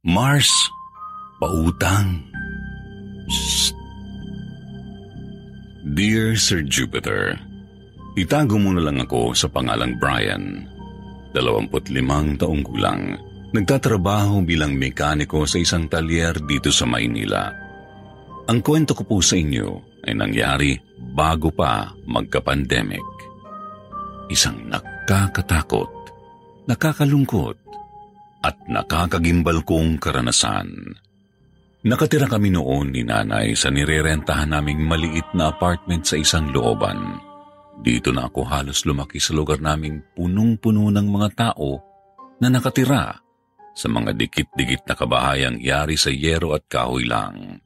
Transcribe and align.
Mars, 0.00 0.48
pautang. 1.36 2.24
Shh. 3.28 3.68
Dear 5.92 6.40
Sir 6.40 6.64
Jupiter, 6.64 7.36
itago 8.16 8.56
mo 8.56 8.72
na 8.72 8.80
lang 8.80 9.04
ako 9.04 9.36
sa 9.36 9.52
pangalang 9.52 10.00
Brian. 10.00 10.64
25 11.36 12.40
taong 12.40 12.64
gulang. 12.64 13.12
Nagtatrabaho 13.52 14.40
bilang 14.40 14.72
mekaniko 14.72 15.44
sa 15.44 15.60
isang 15.60 15.84
talyer 15.84 16.32
dito 16.48 16.72
sa 16.72 16.88
Maynila. 16.88 17.52
Ang 18.48 18.64
kwento 18.64 18.96
ko 18.96 19.04
po 19.04 19.20
sa 19.20 19.36
inyo 19.36 20.00
ay 20.08 20.16
nangyari 20.16 20.80
bago 20.96 21.52
pa 21.52 21.92
magka-pandemic. 22.08 23.04
Isang 24.32 24.64
nakakatakot, 24.64 25.92
nakakalungkot, 26.64 27.60
at 28.40 28.56
nakakagimbal 28.68 29.64
kong 29.64 30.00
karanasan. 30.00 30.96
Nakatira 31.80 32.28
kami 32.28 32.52
noon 32.52 32.92
ni 32.92 33.04
nanay 33.04 33.56
sa 33.56 33.72
nirerentahan 33.72 34.52
naming 34.52 34.84
maliit 34.84 35.32
na 35.32 35.48
apartment 35.48 36.04
sa 36.04 36.20
isang 36.20 36.52
looban. 36.52 37.20
Dito 37.80 38.12
na 38.12 38.28
ako 38.28 38.44
halos 38.44 38.84
lumaki 38.84 39.16
sa 39.16 39.32
lugar 39.32 39.64
naming 39.64 40.04
punong-puno 40.12 40.92
ng 40.92 41.06
mga 41.08 41.28
tao 41.32 41.80
na 42.36 42.52
nakatira 42.52 43.16
sa 43.72 43.86
mga 43.88 44.12
dikit-dikit 44.12 44.84
na 44.84 44.94
kabahayang 44.96 45.56
yari 45.56 45.96
sa 45.96 46.12
yero 46.12 46.52
at 46.52 46.68
kahoy 46.68 47.08
lang. 47.08 47.64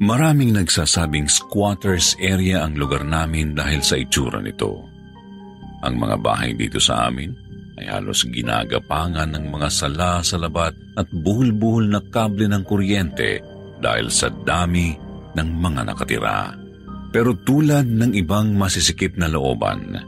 Maraming 0.00 0.56
nagsasabing 0.56 1.28
squatters 1.28 2.16
area 2.16 2.64
ang 2.64 2.80
lugar 2.80 3.04
namin 3.04 3.52
dahil 3.52 3.84
sa 3.84 4.00
itsura 4.00 4.40
nito. 4.40 4.80
Ang 5.84 6.00
mga 6.00 6.16
bahay 6.24 6.56
dito 6.56 6.80
sa 6.80 7.12
amin 7.12 7.51
ay 7.82 7.90
halos 7.90 8.22
ginagapangan 8.30 9.34
ng 9.34 9.50
mga 9.50 9.68
sala 9.74 10.22
sa 10.22 10.38
labat 10.38 10.70
at 10.94 11.10
buhol-buhol 11.10 11.90
na 11.90 11.98
kable 11.98 12.46
ng 12.46 12.62
kuryente 12.62 13.42
dahil 13.82 14.06
sa 14.06 14.30
dami 14.30 14.94
ng 15.34 15.48
mga 15.58 15.82
nakatira. 15.90 16.54
Pero 17.10 17.34
tulad 17.42 17.84
ng 17.90 18.14
ibang 18.14 18.54
masisikip 18.54 19.18
na 19.18 19.26
looban, 19.26 19.98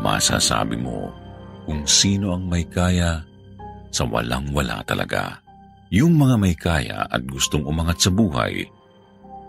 masasabi 0.00 0.80
mo 0.80 1.12
kung 1.68 1.84
sino 1.84 2.32
ang 2.32 2.48
may 2.48 2.64
kaya 2.64 3.20
sa 3.92 4.08
walang-wala 4.08 4.80
talaga. 4.88 5.38
Yung 5.92 6.16
mga 6.16 6.36
may 6.40 6.56
kaya 6.56 7.06
at 7.06 7.22
gustong 7.28 7.62
umangat 7.68 8.02
sa 8.02 8.10
buhay, 8.10 8.66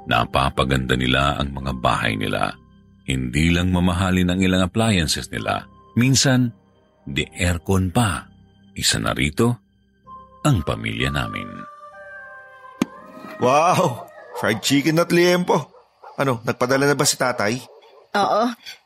napapaganda 0.06 0.94
nila 0.94 1.40
ang 1.40 1.56
mga 1.56 1.74
bahay 1.80 2.14
nila. 2.20 2.54
Hindi 3.08 3.50
lang 3.50 3.74
mamahalin 3.74 4.30
ang 4.30 4.40
ilang 4.44 4.68
appliances 4.68 5.32
nila. 5.34 5.66
Minsan, 5.98 6.54
de 7.06 7.30
aircon 7.38 7.94
pa. 7.94 8.28
Isa 8.76 9.00
na 9.00 9.16
rito, 9.16 9.56
ang 10.44 10.62
pamilya 10.66 11.14
namin. 11.14 11.48
Wow! 13.40 14.10
Fried 14.36 14.60
chicken 14.60 15.00
at 15.00 15.14
liempo. 15.16 15.72
Ano, 16.20 16.44
nagpadala 16.44 16.88
na 16.88 16.96
ba 16.98 17.08
si 17.08 17.16
tatay? 17.16 17.56
Oo, 18.16 18.44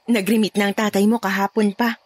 nag-remit 0.09 0.53
na 0.57 0.69
ang 0.69 0.75
tatay 0.77 1.05
mo 1.09 1.17
kahapon 1.17 1.73
pa. 1.73 1.97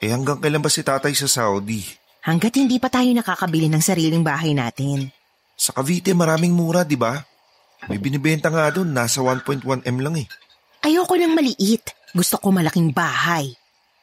Eh 0.00 0.12
hanggang 0.12 0.40
kailan 0.40 0.60
ba 0.60 0.72
si 0.72 0.84
tatay 0.84 1.12
sa 1.16 1.28
Saudi? 1.28 1.84
Hanggat 2.24 2.54
hindi 2.56 2.76
pa 2.78 2.88
tayo 2.88 3.08
nakakabili 3.12 3.68
ng 3.68 3.82
sariling 3.82 4.24
bahay 4.24 4.52
natin. 4.56 5.10
Sa 5.56 5.76
Cavite 5.76 6.12
maraming 6.16 6.52
mura, 6.52 6.82
di 6.82 6.96
ba? 6.96 7.20
May 7.90 7.98
binibenta 7.98 8.48
nga 8.48 8.70
doon, 8.70 8.94
nasa 8.94 9.20
1.1M 9.20 9.96
lang 9.98 10.14
eh. 10.18 10.26
Ayoko 10.82 11.14
ng 11.18 11.34
maliit. 11.34 11.94
Gusto 12.14 12.38
ko 12.38 12.54
malaking 12.54 12.94
bahay. 12.94 13.52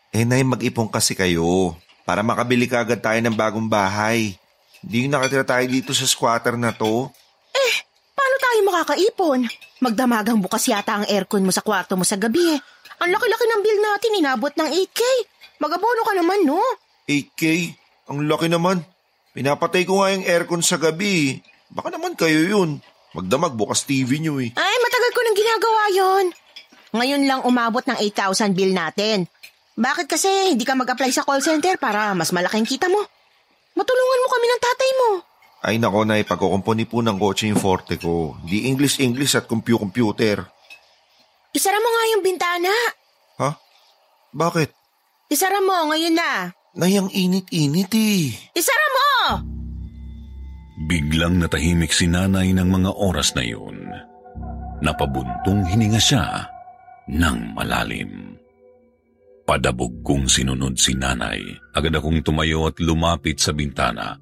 Eh 0.09 0.25
nay, 0.25 0.41
mag-ipon 0.41 0.89
kasi 0.89 1.13
kayo 1.13 1.77
para 2.01 2.25
makabili 2.25 2.65
ka 2.65 2.81
agad 2.81 2.97
tayo 2.97 3.21
ng 3.21 3.37
bagong 3.37 3.69
bahay. 3.69 4.33
Hindi 4.81 5.05
yung 5.05 5.13
nakatira 5.13 5.45
tayo 5.45 5.65
dito 5.69 5.93
sa 5.93 6.09
squatter 6.09 6.57
na 6.57 6.73
to. 6.73 7.13
Eh, 7.53 7.73
paano 8.17 8.35
tayo 8.41 8.59
makakaipon? 8.65 9.39
Magdamagang 9.77 10.41
bukas 10.41 10.65
yata 10.65 10.97
ang 10.97 11.05
aircon 11.05 11.45
mo 11.45 11.53
sa 11.53 11.61
kwarto 11.61 11.93
mo 11.93 12.01
sa 12.01 12.17
gabi 12.17 12.57
eh. 12.57 12.59
Ang 13.05 13.13
laki-laki 13.13 13.45
ng 13.45 13.61
bill 13.61 13.79
natin, 13.85 14.17
inabot 14.17 14.53
ng 14.57 14.69
8K. 14.73 15.01
Magabono 15.61 16.01
ka 16.01 16.13
naman, 16.17 16.39
no? 16.41 16.57
8K? 17.05 17.43
Ang 18.09 18.25
laki 18.25 18.49
naman. 18.49 18.81
Pinapatay 19.37 19.85
ko 19.85 20.01
nga 20.01 20.09
yung 20.09 20.25
aircon 20.25 20.65
sa 20.65 20.81
gabi. 20.81 21.37
Baka 21.69 21.93
naman 21.93 22.17
kayo 22.17 22.41
yun. 22.49 22.81
Magdamag 23.13 23.53
bukas 23.53 23.85
TV 23.85 24.17
nyo 24.17 24.41
eh. 24.41 24.49
Ay, 24.57 24.75
matagal 24.81 25.11
ko 25.13 25.19
nang 25.21 25.37
ginagawa 25.37 25.83
yon. 25.93 26.25
Ngayon 26.89 27.23
lang 27.29 27.41
umabot 27.45 27.85
ng 27.85 28.01
8,000 28.01 28.57
bill 28.57 28.73
natin. 28.73 29.29
Bakit 29.79 30.11
kasi 30.11 30.27
hindi 30.51 30.67
ka 30.67 30.75
mag-apply 30.75 31.07
sa 31.15 31.23
call 31.23 31.39
center 31.39 31.79
para 31.79 32.11
mas 32.11 32.35
malaking 32.35 32.67
kita 32.67 32.91
mo? 32.91 32.99
Matulungan 33.79 34.19
mo 34.19 34.27
kami 34.27 34.45
ng 34.51 34.61
tatay 34.61 34.91
mo. 34.91 35.09
Ay 35.63 35.75
nako 35.79 36.03
na 36.03 36.19
ipagkukumpuni 36.19 36.83
po 36.83 36.99
ng 36.99 37.15
kotse 37.15 37.47
yung 37.47 37.59
forte 37.59 37.95
ko. 37.95 38.35
Di 38.43 38.67
English-English 38.67 39.39
at 39.39 39.47
computer. 39.47 40.43
Isara 41.55 41.79
mo 41.79 41.87
nga 41.87 42.03
yung 42.11 42.23
bintana. 42.23 42.73
Ha? 43.39 43.49
Bakit? 44.35 44.69
Isara 45.31 45.63
mo 45.63 45.95
ngayon 45.95 46.15
na. 46.15 46.51
Nayang 46.75 47.07
init-init 47.15 47.91
eh. 47.95 48.35
Isara 48.55 48.87
mo! 48.91 49.07
Biglang 50.87 51.39
natahimik 51.39 51.91
si 51.91 52.07
nanay 52.07 52.51
ng 52.55 52.67
mga 52.67 52.91
oras 52.99 53.35
na 53.35 53.43
yun. 53.43 53.83
Napabuntong 54.79 55.67
hininga 55.67 55.99
siya 55.99 56.47
ng 57.11 57.51
malalim. 57.51 58.38
Padabog 59.49 60.05
kong 60.05 60.29
sinunod 60.29 60.77
si 60.77 60.93
nanay. 60.93 61.41
Agad 61.73 61.97
akong 61.97 62.21
tumayo 62.21 62.69
at 62.69 62.77
lumapit 62.77 63.41
sa 63.41 63.49
bintana. 63.49 64.13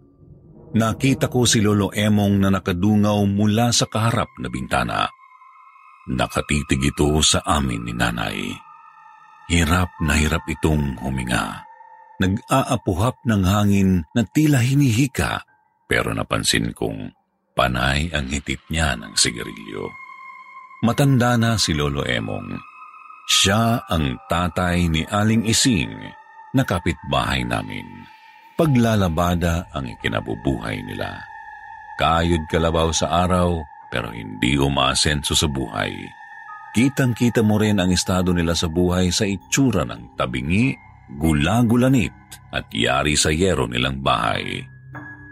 Nakita 0.72 1.28
ko 1.28 1.44
si 1.44 1.60
Lolo 1.60 1.92
Emong 1.92 2.40
na 2.40 2.48
nakadungaw 2.48 3.28
mula 3.28 3.76
sa 3.76 3.92
kaharap 3.92 4.32
na 4.40 4.48
bintana. 4.48 5.04
Nakatitig 6.08 6.96
ito 6.96 7.12
sa 7.20 7.44
amin 7.44 7.84
ni 7.84 7.92
nanay. 7.92 8.40
Hirap 9.52 10.00
na 10.00 10.16
hirap 10.16 10.48
itong 10.48 10.96
huminga. 11.04 11.60
Nag-aapuhap 12.24 13.20
ng 13.28 13.44
hangin 13.44 14.08
na 14.16 14.24
tila 14.24 14.64
hinihika 14.64 15.44
pero 15.92 16.16
napansin 16.16 16.72
kong 16.72 17.12
panay 17.52 18.08
ang 18.16 18.32
hitit 18.32 18.64
niya 18.72 18.96
ng 18.96 19.12
sigarilyo. 19.20 19.92
Matanda 20.88 21.36
na 21.36 21.60
si 21.60 21.76
Lolo 21.76 22.08
Emong. 22.08 22.77
Siya 23.28 23.84
ang 23.92 24.24
tatay 24.32 24.88
ni 24.88 25.04
Aling 25.04 25.44
Ising 25.44 25.92
na 26.56 26.64
kapitbahay 26.64 27.44
namin. 27.44 27.84
Paglalabada 28.56 29.68
ang 29.76 29.84
ikinabubuhay 29.84 30.80
nila. 30.88 31.28
Kayod 32.00 32.48
kalabaw 32.48 32.96
sa 32.96 33.28
araw 33.28 33.60
pero 33.92 34.16
hindi 34.16 34.56
umaasenso 34.56 35.36
sa 35.36 35.52
buhay. 35.52 35.92
Kitang-kita 36.72 37.44
mo 37.44 37.60
rin 37.60 37.84
ang 37.84 37.92
estado 37.92 38.32
nila 38.32 38.56
sa 38.56 38.72
buhay 38.72 39.12
sa 39.12 39.28
itsura 39.28 39.84
ng 39.84 40.16
tabingi, 40.16 40.72
gulagulanit 41.20 42.16
at 42.56 42.72
yari 42.72 43.20
sa 43.20 43.28
yero 43.28 43.68
nilang 43.68 44.00
bahay. 44.00 44.64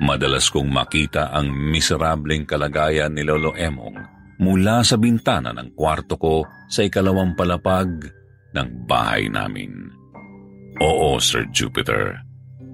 Madalas 0.04 0.52
kong 0.52 0.68
makita 0.68 1.32
ang 1.32 1.48
miserableng 1.48 2.44
kalagayan 2.44 3.16
ni 3.16 3.24
Lolo 3.24 3.56
Emong 3.56 4.15
mula 4.40 4.84
sa 4.84 5.00
bintana 5.00 5.56
ng 5.56 5.76
kwarto 5.76 6.20
ko 6.20 6.36
sa 6.68 6.84
ikalawang 6.84 7.36
palapag 7.38 8.10
ng 8.56 8.70
bahay 8.88 9.28
namin. 9.32 9.92
Oo, 10.80 11.20
Sir 11.24 11.48
Jupiter. 11.56 12.20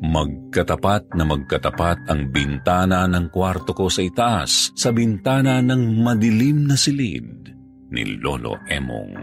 Magkatapat 0.02 1.14
na 1.14 1.22
magkatapat 1.30 2.10
ang 2.10 2.34
bintana 2.34 3.06
ng 3.06 3.30
kwarto 3.30 3.78
ko 3.78 3.86
sa 3.86 4.02
itaas 4.02 4.74
sa 4.74 4.90
bintana 4.90 5.62
ng 5.62 6.02
madilim 6.02 6.66
na 6.66 6.74
silid 6.74 7.54
ni 7.94 8.18
Lolo 8.18 8.58
Emong. 8.66 9.14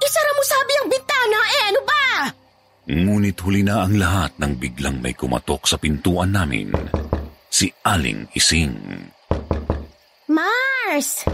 Isara 0.00 0.32
mo 0.38 0.42
sabi 0.46 0.72
ang 0.78 0.88
bintana, 0.88 1.38
eh 1.42 1.62
ano 1.66 1.80
ba? 1.82 2.04
Ngunit 2.90 3.36
huli 3.42 3.62
na 3.66 3.82
ang 3.82 3.98
lahat 3.98 4.38
nang 4.38 4.54
biglang 4.54 5.02
may 5.02 5.18
kumatok 5.18 5.66
sa 5.66 5.76
pintuan 5.82 6.30
namin. 6.30 6.70
Si 7.50 7.66
Aling 7.82 8.30
Ising. 8.38 8.78
Mars! 10.30 11.26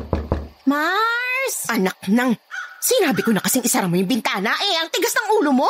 Mars! 0.65 1.69
Anak 1.69 2.01
ng... 2.09 2.33
Sinabi 2.81 3.21
ko 3.21 3.29
na 3.29 3.45
kasing 3.45 3.69
isara 3.69 3.85
mo 3.93 4.01
yung 4.01 4.09
bintana, 4.09 4.57
eh 4.57 4.75
ang 4.81 4.89
tigas 4.89 5.13
ng 5.13 5.37
ulo 5.37 5.53
mo! 5.53 5.69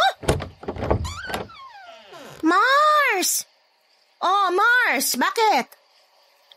Mars! 2.46 3.42
Oh, 4.22 4.54
Mars! 4.54 5.18
Bakit? 5.18 5.66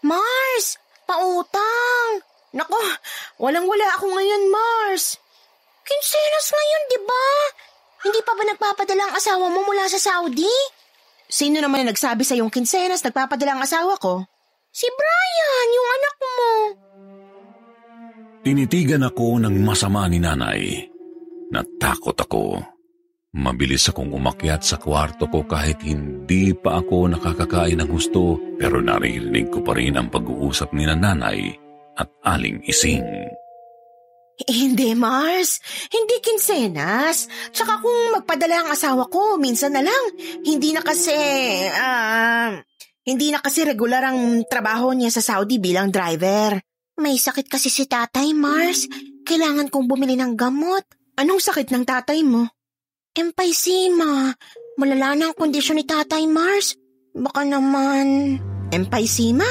Mars! 0.06 0.78
Pautang! 1.10 2.22
Nako, 2.54 2.78
walang-wala 3.42 3.90
ako 3.98 4.06
ngayon, 4.14 4.54
Mars. 4.54 5.18
Kinsenas 5.82 6.54
ngayon, 6.54 6.84
di 6.86 7.00
ba? 7.02 7.26
Hindi 8.06 8.22
pa 8.22 8.38
ba 8.38 8.46
nagpapadala 8.46 9.10
ang 9.10 9.14
asawa 9.18 9.50
mo 9.50 9.66
mula 9.66 9.90
sa 9.90 9.98
Saudi? 9.98 10.54
Sino 11.26 11.66
naman 11.66 11.82
na 11.82 11.98
nagsabi 11.98 12.22
sa 12.22 12.38
yung 12.38 12.54
kinsenas 12.54 13.02
nagpapadala 13.02 13.58
ang 13.58 13.66
asawa 13.66 13.98
ko? 13.98 14.30
Si 14.70 14.86
Brian, 14.86 15.68
yung 15.74 15.90
anak 15.90 16.16
mo. 16.22 16.38
Tinitigan 18.46 19.04
ako 19.04 19.42
ng 19.42 19.56
masama 19.66 20.06
ni 20.06 20.22
nanay. 20.22 20.86
Natakot 21.50 22.16
ako. 22.16 22.62
Mabilis 23.30 23.90
akong 23.90 24.10
umakyat 24.10 24.66
sa 24.66 24.82
kwarto 24.82 25.30
ko 25.30 25.46
kahit 25.46 25.86
hindi 25.86 26.54
pa 26.58 26.82
ako 26.82 27.14
nakakakain 27.14 27.78
ng 27.78 27.90
gusto 27.90 28.42
pero 28.58 28.82
naririnig 28.82 29.54
ko 29.54 29.62
pa 29.62 29.78
rin 29.78 29.98
ang 29.98 30.10
pag-uusap 30.10 30.74
ni 30.74 30.90
nanay 30.90 31.54
at 31.94 32.10
aling 32.26 32.66
ising. 32.66 33.06
Hindi, 34.40 34.96
Mars. 34.96 35.60
Hindi 35.92 36.24
kinsenas. 36.24 37.28
Tsaka 37.52 37.84
kung 37.84 38.16
magpadala 38.16 38.64
ang 38.64 38.70
asawa 38.72 39.12
ko, 39.12 39.36
minsan 39.36 39.76
na 39.76 39.84
lang. 39.84 40.04
Hindi 40.48 40.72
na 40.72 40.80
kasi, 40.80 41.12
ah, 41.76 42.56
hindi 43.10 43.34
na 43.34 43.42
kasi 43.42 43.66
regular 43.66 44.14
ang 44.14 44.46
trabaho 44.46 44.94
niya 44.94 45.10
sa 45.10 45.22
Saudi 45.26 45.58
bilang 45.58 45.90
driver. 45.90 46.62
May 47.00 47.18
sakit 47.18 47.50
kasi 47.50 47.72
si 47.72 47.90
tatay, 47.90 48.36
Mars. 48.36 48.86
Kailangan 49.26 49.72
kong 49.74 49.88
bumili 49.90 50.20
ng 50.20 50.36
gamot. 50.36 50.84
Anong 51.18 51.42
sakit 51.42 51.72
ng 51.74 51.84
tatay 51.88 52.22
mo? 52.22 52.46
Emphysema. 53.16 54.36
Malala 54.78 55.16
na 55.16 55.24
ang 55.32 55.36
kondisyon 55.36 55.82
ni 55.82 55.86
tatay, 55.88 56.30
Mars. 56.30 56.76
Baka 57.16 57.48
naman... 57.48 58.38
Emphysema? 58.70 59.48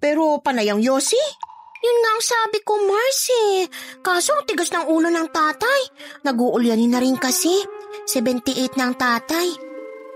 Pero 0.00 0.40
panayang 0.40 0.80
Yossi? 0.80 1.20
Yun 1.86 1.98
nga 2.02 2.10
ang 2.16 2.24
sabi 2.24 2.58
ko, 2.64 2.72
Marcy. 2.82 3.68
Kaso 4.00 4.32
ang 4.32 4.48
tigas 4.48 4.72
ng 4.72 4.88
ulo 4.88 5.12
ng 5.12 5.28
tatay. 5.28 5.80
Nag-uulyanin 6.24 6.90
na 6.90 7.02
rin 7.02 7.20
kasi. 7.20 7.52
78 8.08 8.78
na 8.80 8.90
ang 8.90 8.96
tatay. 8.96 9.48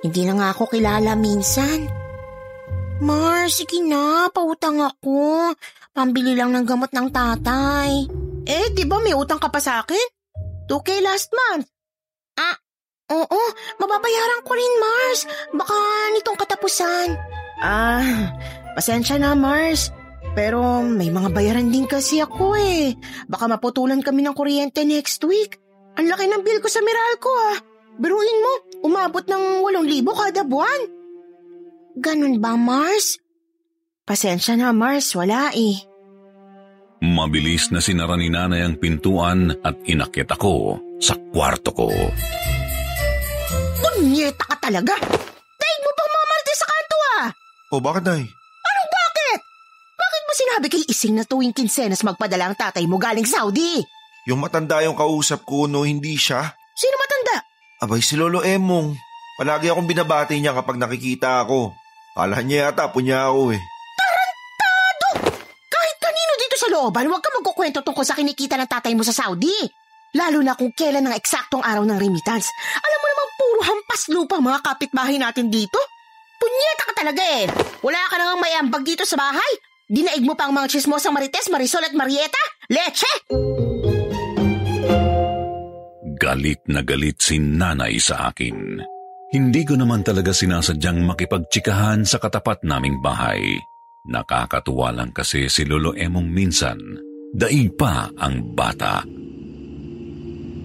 Hindi 0.00 0.22
na 0.24 0.34
nga 0.40 0.48
ako 0.56 0.72
kilala 0.72 1.12
minsan. 1.14 1.99
Mars, 3.00 3.56
sige 3.56 3.80
na, 3.80 4.28
pautang 4.28 4.76
ako. 4.76 5.56
Pambili 5.96 6.36
lang 6.36 6.52
ng 6.52 6.68
gamot 6.68 6.92
ng 6.92 7.08
tatay. 7.08 8.04
Eh, 8.44 8.66
di 8.76 8.84
ba 8.84 9.00
may 9.00 9.16
utang 9.16 9.40
ka 9.40 9.48
pa 9.48 9.56
sa 9.56 9.80
akin? 9.80 10.06
2K 10.68 11.00
last 11.00 11.32
month. 11.32 11.64
Ah, 12.36 12.60
oo, 13.08 13.40
mababayaran 13.80 14.44
ko 14.44 14.52
rin, 14.52 14.74
Mars. 14.76 15.20
Baka 15.56 15.76
nitong 16.12 16.38
katapusan. 16.44 17.08
Ah, 17.64 18.36
pasensya 18.76 19.16
na, 19.16 19.32
Mars. 19.32 19.96
Pero 20.36 20.84
may 20.84 21.08
mga 21.08 21.32
bayaran 21.32 21.72
din 21.72 21.88
kasi 21.88 22.20
ako 22.20 22.52
eh. 22.54 22.94
Baka 23.26 23.48
maputulan 23.48 24.04
kami 24.04 24.28
ng 24.28 24.36
kuryente 24.36 24.84
next 24.84 25.24
week. 25.24 25.56
Ang 25.96 26.12
laki 26.12 26.28
ng 26.28 26.44
bill 26.44 26.60
ko 26.60 26.68
sa 26.68 26.84
Meralco 26.84 27.32
ah. 27.48 27.56
Biruin 27.96 28.38
mo, 28.44 28.52
umabot 28.92 29.24
ng 29.24 29.64
8,000 29.64 30.04
kada 30.04 30.44
buwan. 30.44 30.99
Ganun 31.98 32.38
ba, 32.38 32.54
Mars? 32.54 33.18
Pasensya 34.06 34.54
na, 34.54 34.70
Mars. 34.70 35.10
Wala 35.14 35.50
eh. 35.54 35.82
Mabilis 37.00 37.72
na 37.72 37.80
sinara 37.80 38.12
ni 38.14 38.28
nanay 38.28 38.60
ang 38.60 38.76
pintuan 38.76 39.56
at 39.64 39.72
inakyat 39.88 40.36
ako 40.36 40.76
sa 41.00 41.16
kwarto 41.32 41.72
ko. 41.72 41.88
Punyeta 43.80 44.44
ka 44.44 44.56
talaga! 44.60 44.92
Daig 45.56 45.80
mo 45.80 45.90
pang 45.96 46.12
mamalte 46.12 46.52
sa 46.52 46.66
kanto 46.68 46.96
ah! 47.16 47.26
O 47.72 47.80
bakit, 47.80 48.04
Nay? 48.04 48.20
Anong 48.68 48.90
bakit? 48.92 49.40
Bakit 49.96 50.22
mo 50.28 50.32
sinabi 50.36 50.66
kay 50.68 50.84
Ising 50.92 51.16
na 51.16 51.24
tuwing 51.24 51.56
kinsenas 51.56 52.04
magpadala 52.04 52.52
ang 52.52 52.56
tatay 52.56 52.84
mo 52.84 53.00
galing 53.00 53.24
Saudi? 53.24 53.80
Yung 54.28 54.44
matanda 54.44 54.84
yung 54.84 54.94
kausap 54.94 55.48
ko 55.48 55.64
no, 55.64 55.88
hindi 55.88 56.20
siya. 56.20 56.52
Sino 56.76 57.00
matanda? 57.00 57.36
Abay 57.80 58.04
si 58.04 58.20
Lolo 58.20 58.44
Emong. 58.44 58.92
Palagi 59.40 59.72
akong 59.72 59.88
binabati 59.88 60.36
niya 60.36 60.52
kapag 60.52 60.76
nakikita 60.76 61.40
ako. 61.48 61.72
Kala 62.10 62.42
niya 62.42 62.68
yata 62.68 62.90
punya 62.90 63.30
ako 63.30 63.54
eh. 63.54 63.62
Tarantado! 63.96 65.08
Kahit 65.70 65.96
kanino 66.02 66.32
dito 66.36 66.56
sa 66.58 66.68
looban, 66.68 67.06
huwag 67.06 67.22
ka 67.22 67.30
magkukwento 67.32 67.80
tungkol 67.80 68.04
sa 68.04 68.18
kinikita 68.18 68.58
ng 68.60 68.68
tatay 68.68 68.92
mo 68.98 69.06
sa 69.06 69.14
Saudi. 69.14 69.54
Lalo 70.18 70.42
na 70.42 70.58
kung 70.58 70.74
kailan 70.74 71.06
ang 71.06 71.14
eksaktong 71.14 71.62
araw 71.62 71.86
ng 71.86 71.96
remittance. 71.96 72.50
Alam 72.82 72.98
mo 72.98 73.06
namang 73.06 73.30
puro 73.38 73.60
hampas 73.62 74.02
lupa 74.10 74.36
mga 74.42 74.58
kapitbahay 74.58 75.16
natin 75.22 75.48
dito. 75.48 75.78
Punyeta 76.36 76.82
ka 76.90 76.94
talaga 76.98 77.22
eh. 77.22 77.46
Wala 77.80 78.00
ka 78.10 78.18
nang 78.18 78.42
may 78.42 78.58
ambag 78.58 78.82
dito 78.82 79.06
sa 79.06 79.14
bahay. 79.14 79.52
Dinaig 79.86 80.26
mo 80.26 80.34
pa 80.34 80.50
ang 80.50 80.54
mga 80.54 80.66
chismosang 80.66 81.14
Marites, 81.14 81.46
Marisol 81.46 81.86
at 81.86 81.94
Marieta? 81.94 82.42
Leche! 82.70 83.10
Galit 86.20 86.62
na 86.66 86.82
galit 86.82 87.22
si 87.22 87.38
nanay 87.38 87.96
sa 88.02 88.28
akin. 88.34 88.99
Hindi 89.30 89.62
ko 89.62 89.78
naman 89.78 90.02
talaga 90.02 90.34
sinasadyang 90.34 91.06
makipagtsikahan 91.06 92.02
sa 92.02 92.18
katapat 92.18 92.66
naming 92.66 92.98
bahay. 92.98 93.62
Nakakatuwa 94.10 94.90
lang 94.90 95.14
kasi 95.14 95.46
si 95.46 95.62
Lolo 95.62 95.94
Emong 95.94 96.26
minsan, 96.26 96.74
daig 97.30 97.70
pa 97.78 98.10
ang 98.18 98.42
bata. 98.58 99.06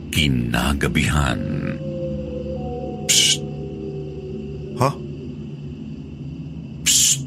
Kinagabihan. 0.10 1.38
Psst! 3.06 3.38
Ha? 4.82 4.90
Psst! 6.82 7.22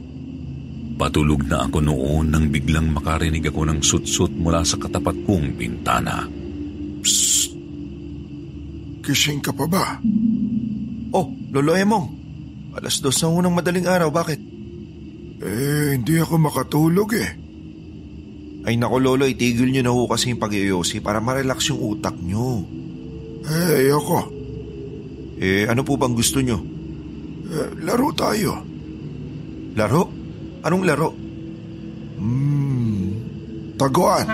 Patulog 0.99 1.47
na 1.47 1.71
ako 1.71 1.79
noon 1.87 2.35
nang 2.35 2.51
biglang 2.51 2.91
makarinig 2.91 3.47
ako 3.47 3.63
ng 3.63 3.79
sutsut 3.79 4.35
mula 4.35 4.67
sa 4.67 4.75
katapat 4.75 5.15
kong 5.23 5.55
bintana. 5.55 6.27
Psst! 7.07 7.55
Kising 9.07 9.39
ka 9.39 9.55
pa 9.55 9.71
ba? 9.71 10.03
Oh, 11.13 11.33
Lolo 11.53 11.73
Emong. 11.73 12.07
Alas 12.77 13.01
dos 13.01 13.17
ng 13.25 13.33
unang 13.33 13.57
madaling 13.57 13.89
araw, 13.89 14.13
bakit? 14.13 14.39
Eh, 15.39 15.97
hindi 15.97 16.21
ako 16.21 16.35
makatulog 16.37 17.11
eh. 17.17 17.31
Ay 18.69 18.77
nako 18.77 19.01
Lolo, 19.01 19.25
itigil 19.25 19.73
niyo 19.73 19.83
na 19.87 19.95
ho 19.95 20.05
kasi 20.05 20.29
yung 20.29 20.43
pag-iyosi 20.43 21.01
para 21.01 21.25
ma-relax 21.25 21.73
yung 21.73 21.81
utak 21.81 22.13
niyo. 22.21 22.67
Eh, 23.49 23.89
ayoko. 23.89 24.29
Eh, 25.41 25.65
ano 25.65 25.81
po 25.87 25.97
bang 25.97 26.13
gusto 26.13 26.45
niyo? 26.45 26.61
Eh, 27.49 27.81
laro 27.81 28.13
tayo. 28.13 28.61
Laro? 29.73 30.03
Anong 30.61 30.85
laro? 30.85 31.09
Hmm, 32.19 33.05
taguan. 33.81 34.27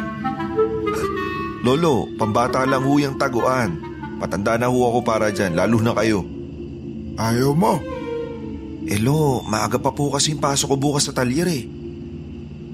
Lolo, 1.63 2.11
pambata 2.19 2.67
lang 2.67 2.83
ho 2.83 2.93
yung 2.99 3.15
taguan. 3.21 3.79
Patanda 4.19 4.59
na 4.59 4.67
ho 4.67 4.79
ako 4.91 5.01
para 5.07 5.31
dyan, 5.31 5.55
lalo 5.55 5.79
na 5.79 5.95
kayo. 5.95 6.34
Ayaw 7.15 7.53
mo? 7.55 7.79
Eh 8.85 9.01
lo, 9.01 9.41
maaga 9.47 9.81
pa 9.81 9.95
po 9.95 10.13
kasing 10.13 10.43
pasok 10.43 10.75
ko 10.75 10.77
bukas 10.77 11.09
sa 11.09 11.17
talyer 11.17 11.49
eh. 11.49 11.65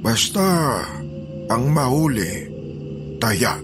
Basta, 0.01 0.81
ang 1.47 1.65
mahuli, 1.71 2.49
taya. 3.21 3.61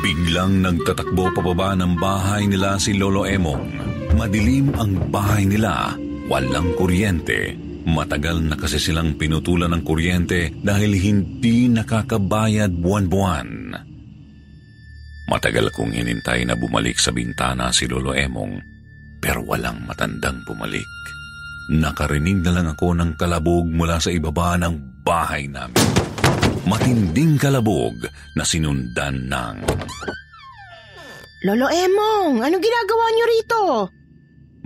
Biglang 0.00 0.64
nagtatakbo 0.64 1.30
pababa 1.36 1.76
ng 1.76 2.00
bahay 2.00 2.48
nila 2.48 2.80
si 2.80 2.96
Lolo 2.96 3.28
Emong. 3.28 3.84
Madilim 4.16 4.72
ang 4.74 5.12
bahay 5.12 5.44
nila, 5.44 5.92
walang 6.26 6.72
kuryente. 6.74 7.54
Matagal 7.86 8.42
na 8.42 8.56
kasi 8.58 8.82
silang 8.82 9.14
pinutulan 9.14 9.70
ng 9.70 9.82
kuryente 9.86 10.50
dahil 10.58 10.98
hindi 10.98 11.70
nakakabayad 11.70 12.74
buwan-buwan. 12.74 13.50
Matagal 15.30 15.70
kong 15.70 15.94
hinintay 15.94 16.42
na 16.42 16.58
bumalik 16.58 16.98
sa 16.98 17.14
bintana 17.14 17.70
si 17.70 17.86
Lolo 17.86 18.10
Emong 18.10 18.75
pero 19.20 19.42
walang 19.44 19.84
matandang 19.84 20.42
bumalik. 20.46 20.86
Nakarinig 21.66 22.46
na 22.46 22.54
lang 22.54 22.68
ako 22.70 22.94
ng 22.94 23.18
kalabog 23.18 23.66
mula 23.66 23.98
sa 23.98 24.14
ibaba 24.14 24.54
ng 24.54 25.02
bahay 25.02 25.50
namin. 25.50 25.82
Matinding 26.66 27.38
kalabog 27.38 27.94
na 28.38 28.42
sinundan 28.46 29.26
ng... 29.26 29.56
Lolo 31.46 31.66
Emong, 31.70 32.42
anong 32.42 32.62
ginagawa 32.62 33.04
niyo 33.14 33.24
rito? 33.30 33.62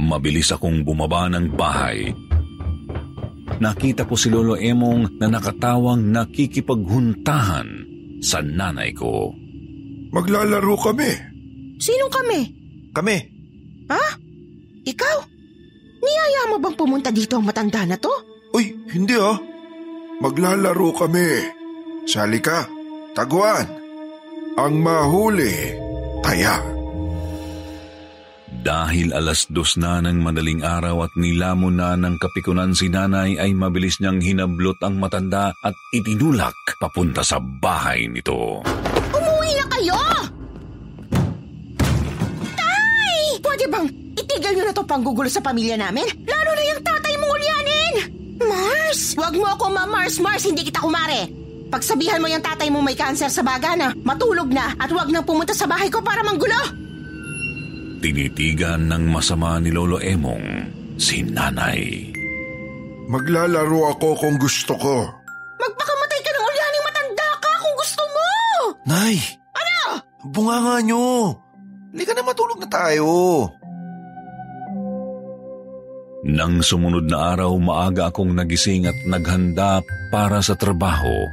Mabilis 0.01 0.49
akong 0.53 0.81
bumaba 0.81 1.29
ng 1.29 1.53
bahay. 1.53 2.09
Nakita 3.61 4.09
ko 4.09 4.17
si 4.17 4.33
Lolo 4.33 4.57
Emong 4.57 5.21
na 5.21 5.29
nakatawang 5.29 6.09
nakikipaghuntahan 6.09 7.69
sa 8.25 8.41
nanay 8.41 8.97
ko. 8.97 9.33
Maglalaro 10.13 10.77
kami. 10.81 11.13
Sinong 11.77 12.13
kami? 12.13 12.41
Kami. 12.97 13.17
Ha? 13.93 14.30
Ikaw? 14.87 15.17
Niyaya 16.01 16.43
mo 16.49 16.57
bang 16.57 16.77
pumunta 16.77 17.13
dito 17.13 17.37
ang 17.37 17.45
matanda 17.45 17.85
na 17.85 17.97
to? 18.01 18.13
Uy, 18.57 18.73
hindi 18.91 19.15
ah. 19.21 19.37
Maglalaro 20.21 20.91
kami. 20.97 21.29
Sali 22.09 22.41
ka. 22.41 22.65
Taguan. 23.13 23.69
Ang 24.57 24.75
mahuli. 24.81 25.77
Taya. 26.25 26.81
Dahil 28.61 29.17
alas 29.17 29.49
dos 29.49 29.81
na 29.81 30.05
ng 30.05 30.21
madaling 30.21 30.61
araw 30.61 31.09
at 31.09 31.13
nilamon 31.17 31.81
na 31.81 31.97
ng 31.97 32.21
kapikunan 32.21 32.77
si 32.77 32.93
nanay 32.93 33.41
ay 33.41 33.57
mabilis 33.57 33.97
niyang 34.05 34.21
hinablot 34.21 34.77
ang 34.85 35.01
matanda 35.01 35.57
at 35.65 35.73
itinulak 35.97 36.53
papunta 36.77 37.25
sa 37.25 37.41
bahay 37.41 38.05
nito. 38.05 38.61
Umuwi 39.17 39.51
na 39.57 39.65
kayo! 39.65 40.01
Na 44.71 44.79
to 44.79 44.87
panggugulo 44.87 45.27
sa 45.27 45.43
pamilya 45.43 45.75
namin? 45.75 46.07
Lalo 46.31 46.51
na 46.55 46.63
yung 46.63 46.83
tatay 46.87 47.15
mong 47.19 47.33
ulyanin! 47.35 47.95
Mars! 48.39 49.19
Huwag 49.19 49.35
mo 49.35 49.47
ako 49.51 49.65
ma-Mars, 49.75 50.23
Mars, 50.23 50.47
hindi 50.47 50.63
kita 50.63 50.79
kumare! 50.79 51.27
Pagsabihan 51.71 52.23
mo 52.23 52.31
yung 52.31 52.43
tatay 52.43 52.71
mo 52.71 52.79
may 52.79 52.95
kanser 52.95 53.31
sa 53.31 53.43
baga 53.43 53.75
na, 53.75 53.91
matulog 54.07 54.47
na 54.47 54.79
at 54.79 54.87
huwag 54.95 55.11
nang 55.11 55.27
pumunta 55.27 55.51
sa 55.51 55.67
bahay 55.67 55.91
ko 55.91 55.99
para 56.07 56.23
manggulo! 56.23 56.55
Tinitigan 57.99 58.87
ng 58.89 59.11
masama 59.11 59.59
ni 59.59 59.75
Lolo 59.75 59.99
Emong 59.99 60.41
si 60.97 61.27
nanay. 61.27 62.15
Maglalaro 63.11 63.91
ako 63.91 64.09
kung 64.23 64.39
gusto 64.39 64.73
ko. 64.79 64.95
Magpakamatay 65.59 66.21
ka 66.23 66.31
ng 66.31 66.47
ulyaning 66.47 66.85
matanda 66.87 67.29
ka 67.43 67.51
kung 67.59 67.75
gusto 67.75 68.03
mo! 68.07 68.29
Nay! 68.87 69.19
Ano? 69.51 69.79
Bunga 70.31 70.57
nga 70.63 70.77
nyo. 70.79 71.35
Lika 71.91 72.15
na 72.15 72.23
matulog 72.23 72.63
na 72.63 72.71
tayo. 72.71 73.07
Nang 76.21 76.61
sumunod 76.61 77.09
na 77.09 77.33
araw, 77.33 77.57
maaga 77.57 78.13
akong 78.13 78.37
nagising 78.37 78.85
at 78.85 78.97
naghanda 79.09 79.81
para 80.13 80.45
sa 80.45 80.53
trabaho. 80.53 81.25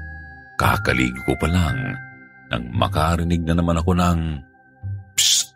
Kakaligo 0.55 1.19
ko 1.27 1.35
pa 1.35 1.47
lang 1.51 1.99
nang 2.47 2.63
makarinig 2.71 3.43
na 3.43 3.59
naman 3.59 3.83
ako 3.83 3.91
ng 3.99 4.19
Psst! 5.19 5.51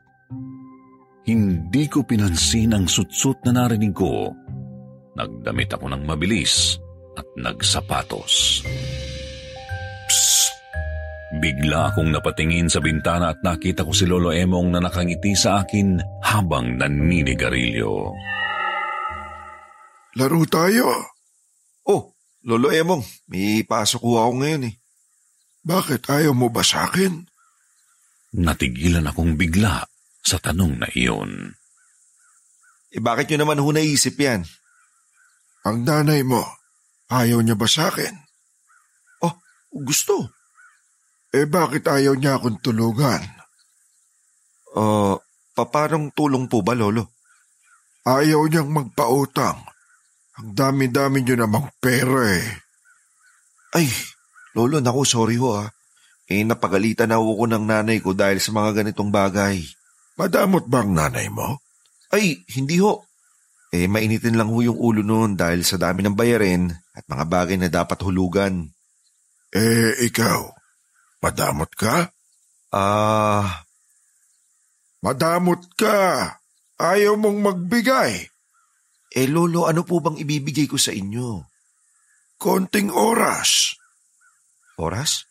Hindi 1.23 1.87
ko 1.87 2.03
pinansin 2.03 2.75
ang 2.75 2.85
sutsut 2.91 3.39
na 3.47 3.55
narinig 3.55 3.95
ko. 3.95 4.35
Nagdamit 5.15 5.71
ako 5.71 5.87
ng 5.95 6.03
mabilis 6.03 6.75
at 7.15 7.27
nagsapatos. 7.39 8.67
Psst! 10.11 10.51
Bigla 11.39 11.95
akong 11.95 12.11
napatingin 12.11 12.67
sa 12.67 12.83
bintana 12.83 13.31
at 13.31 13.39
nakita 13.39 13.87
ko 13.87 13.95
si 13.95 14.03
Lolo 14.03 14.35
Emong 14.35 14.75
na 14.75 14.83
nakangiti 14.83 15.31
sa 15.31 15.63
akin 15.63 16.03
habang 16.19 16.75
naninigarilyo. 16.75 18.11
Laro 20.19 20.43
tayo. 20.43 20.91
Oh, 21.87 22.11
Lolo 22.43 22.67
Emong, 22.73 23.05
may 23.31 23.63
pasok 23.63 24.03
ko 24.03 24.19
ako 24.19 24.43
ngayon 24.43 24.67
eh. 24.67 24.75
Bakit 25.63 26.09
ayaw 26.09 26.33
mo 26.35 26.51
ba 26.51 26.65
sa 26.65 26.89
akin? 26.89 27.29
Natigilan 28.35 29.07
akong 29.07 29.39
bigla 29.39 29.85
sa 30.19 30.37
tanong 30.41 30.83
na 30.83 30.87
iyon. 30.91 31.55
Eh 32.91 32.99
bakit 32.99 33.31
nyo 33.31 33.45
naman 33.45 33.61
ho 33.63 33.69
naisip 33.71 34.19
yan? 34.19 34.43
Ang 35.63 35.87
nanay 35.87 36.27
mo, 36.27 36.43
ayaw 37.07 37.39
niya 37.39 37.55
ba 37.55 37.69
sa 37.69 37.87
akin? 37.87 38.11
Oh, 39.23 39.35
gusto. 39.71 40.33
Eh 41.31 41.47
bakit 41.47 41.87
ayaw 41.87 42.19
niya 42.19 42.35
akong 42.35 42.59
tulungan? 42.59 43.23
Uh, 44.75 45.15
paparang 45.55 46.11
tulong 46.11 46.51
po 46.51 46.59
ba, 46.59 46.75
Lolo? 46.75 47.15
Ayaw 48.03 48.49
niyang 48.49 48.73
magpautang. 48.75 49.70
Dami-dami 50.41 51.21
niyo 51.21 51.37
namang 51.37 51.69
pera 51.77 52.33
eh. 52.33 52.49
Ay, 53.77 53.87
Lolo, 54.57 54.81
naku, 54.81 55.05
sorry 55.05 55.37
ho 55.37 55.61
ah. 55.61 55.69
Eh, 56.31 56.43
napagalitan 56.47 57.11
na 57.11 57.19
ako 57.19 57.43
ng 57.47 57.65
nanay 57.67 57.99
ko 57.99 58.15
dahil 58.15 58.39
sa 58.39 58.55
mga 58.55 58.83
ganitong 58.83 59.11
bagay. 59.11 59.61
Madamot 60.15 60.65
ba 60.65 60.83
ang 60.83 60.91
nanay 60.95 61.27
mo? 61.27 61.59
Ay, 62.11 62.43
hindi 62.55 62.79
ho. 62.79 63.03
Eh, 63.71 63.87
mainitin 63.87 64.35
lang 64.35 64.51
ho 64.51 64.59
yung 64.59 64.79
ulo 64.79 65.03
noon 65.03 65.39
dahil 65.39 65.63
sa 65.63 65.79
dami 65.79 66.03
ng 66.03 66.15
bayarin 66.15 66.71
at 66.95 67.03
mga 67.07 67.25
bagay 67.27 67.55
na 67.59 67.71
dapat 67.71 67.99
hulugan. 68.03 68.67
Eh, 69.51 70.07
ikaw, 70.07 70.49
madamot 71.23 71.71
ka? 71.75 72.11
Ah... 72.71 73.63
Madamot 75.01 75.65
ka. 75.73 76.29
Ayaw 76.77 77.17
mong 77.17 77.41
magbigay. 77.41 78.30
Eh, 79.11 79.27
Lolo, 79.27 79.67
ano 79.67 79.83
po 79.83 79.99
bang 79.99 80.15
ibibigay 80.15 80.71
ko 80.71 80.79
sa 80.79 80.95
inyo? 80.95 81.43
Konting 82.39 82.87
oras. 82.95 83.75
Oras? 84.79 85.27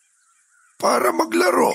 Para 0.77 1.09
maglaro. 1.09 1.73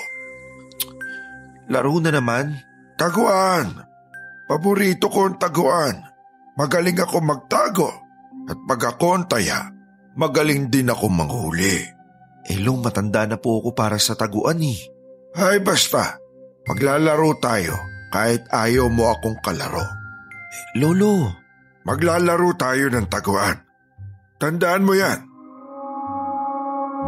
Laro 1.67 1.99
na 1.99 2.15
naman. 2.15 2.55
Taguan. 2.95 3.83
Paborito 4.47 5.11
ko 5.11 5.27
ang 5.27 5.37
taguan. 5.37 5.99
Magaling 6.55 7.03
ako 7.03 7.17
magtago. 7.21 7.91
At 8.47 8.59
pag 8.71 8.95
ako 8.95 9.07
ang 9.19 9.27
taya, 9.27 9.67
magaling 10.15 10.71
din 10.71 10.87
ako 10.87 11.11
manghuli. 11.11 11.83
Eh, 12.47 12.59
Long, 12.63 12.79
matanda 12.79 13.27
na 13.27 13.37
po 13.43 13.59
ako 13.59 13.75
para 13.75 13.99
sa 13.99 14.15
taguan 14.15 14.63
eh. 14.63 14.79
Ay 15.35 15.59
basta, 15.59 16.17
maglalaro 16.71 17.35
tayo 17.43 17.75
kahit 18.15 18.47
ayaw 18.49 18.87
mo 18.87 19.11
akong 19.11 19.37
kalaro. 19.43 19.83
Lolo, 20.79 21.46
Maglalaro 21.87 22.50
tayo 22.59 22.90
ng 22.90 23.07
taguan. 23.07 23.62
Tandaan 24.43 24.83
mo 24.83 24.90
yan. 24.99 25.23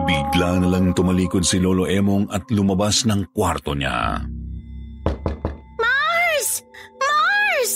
Bigla 0.06 0.62
na 0.62 0.68
lang 0.70 0.94
tumalikod 0.94 1.42
si 1.42 1.58
Lolo 1.58 1.82
Emong 1.90 2.30
at 2.30 2.46
lumabas 2.54 3.02
ng 3.02 3.26
kwarto 3.34 3.74
niya. 3.74 4.22
Mars! 5.82 6.62
Mars! 6.94 7.72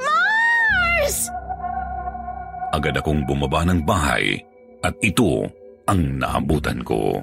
Mars! 0.00 1.16
Agad 2.72 2.96
akong 2.96 3.28
bumaba 3.28 3.60
ng 3.68 3.84
bahay 3.84 4.40
at 4.80 4.96
ito 5.04 5.44
ang 5.84 6.00
naabutan 6.16 6.80
ko. 6.80 7.20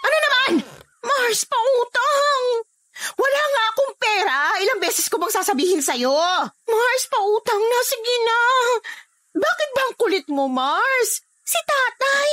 Ano 0.00 0.16
naman? 0.24 0.64
Mars, 1.04 1.44
pautang! 1.44 2.64
Wala 3.12 3.42
nga 3.44 3.62
akong 3.76 3.92
pera. 4.00 4.38
Ilang 4.64 4.71
beses 4.82 5.06
ko 5.06 5.22
bang 5.22 5.30
sasabihin 5.30 5.78
sa'yo? 5.78 6.10
Mars, 6.66 7.04
pautang 7.06 7.62
na. 7.62 7.78
Sige 7.86 8.14
na. 8.26 8.40
Bakit 9.38 9.68
ba 9.78 9.82
ang 9.86 9.94
kulit 9.94 10.26
mo, 10.26 10.50
Mars? 10.50 11.22
Si 11.42 11.58
tatay, 11.62 12.28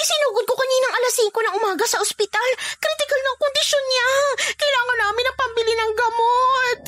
isinugod 0.00 0.44
ko 0.48 0.54
kaninang 0.56 0.94
alas 0.96 1.14
5 1.16 1.32
ng 1.32 1.56
umaga 1.60 1.84
sa 1.84 2.00
ospital. 2.00 2.48
Critical 2.80 3.20
ng 3.20 3.36
kondisyon 3.36 3.84
niya. 3.84 4.08
Kailangan 4.56 4.98
namin 5.04 5.24
ng 5.28 5.36
pambili 5.36 5.72
ng 5.76 5.92
gamot. 5.92 6.80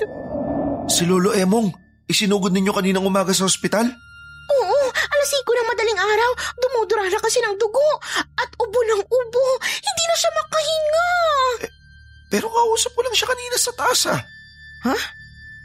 si 0.89 1.03
Lolo 1.09 1.33
Emong, 1.37 1.73
isinugod 2.09 2.53
ninyo 2.53 2.73
kaninang 2.73 3.05
umaga 3.05 3.33
sa 3.37 3.49
ospital? 3.49 3.89
Oo, 4.53 4.81
alas 4.93 5.29
5 5.33 5.49
ng 5.49 5.69
madaling 5.69 6.01
araw, 6.01 6.31
dumudura 6.61 7.09
na 7.09 7.21
kasi 7.21 7.41
ng 7.41 7.57
dugo. 7.57 7.89
At 8.37 8.53
ubo 8.61 8.81
ng 8.85 9.03
ubo, 9.09 9.47
hindi 9.65 10.05
na 10.09 10.17
siya 10.17 10.31
makahinga. 10.37 11.11
Pero 12.33 12.47
kausap 12.53 12.93
ko 12.97 13.01
lang 13.05 13.17
siya 13.17 13.29
kanina 13.33 13.57
sa 13.61 13.73
taas 13.77 14.01
ah. 14.09 14.21
Ha? 14.83 14.97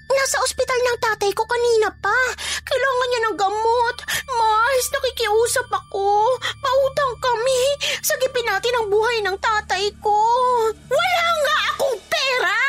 Nasa 0.07 0.37
ospital 0.45 0.79
ng 0.81 0.97
tatay 1.01 1.31
ko 1.33 1.43
kanina 1.43 1.89
pa. 1.99 2.19
Kailangan 2.63 3.07
niya 3.09 3.21
ng 3.27 3.35
gamot. 3.37 3.95
Mars, 4.29 4.87
nakikiusap 4.93 5.67
ako. 5.71 6.37
Pautang 6.39 7.15
kami. 7.17 7.63
Sagipin 8.01 8.45
natin 8.45 8.73
ang 8.77 8.87
buhay 8.93 9.17
ng 9.25 9.37
tatay 9.39 9.89
ko. 9.99 10.19
Wala 10.91 11.27
nga 11.43 11.57
akong 11.73 11.97
pera! 12.07 12.59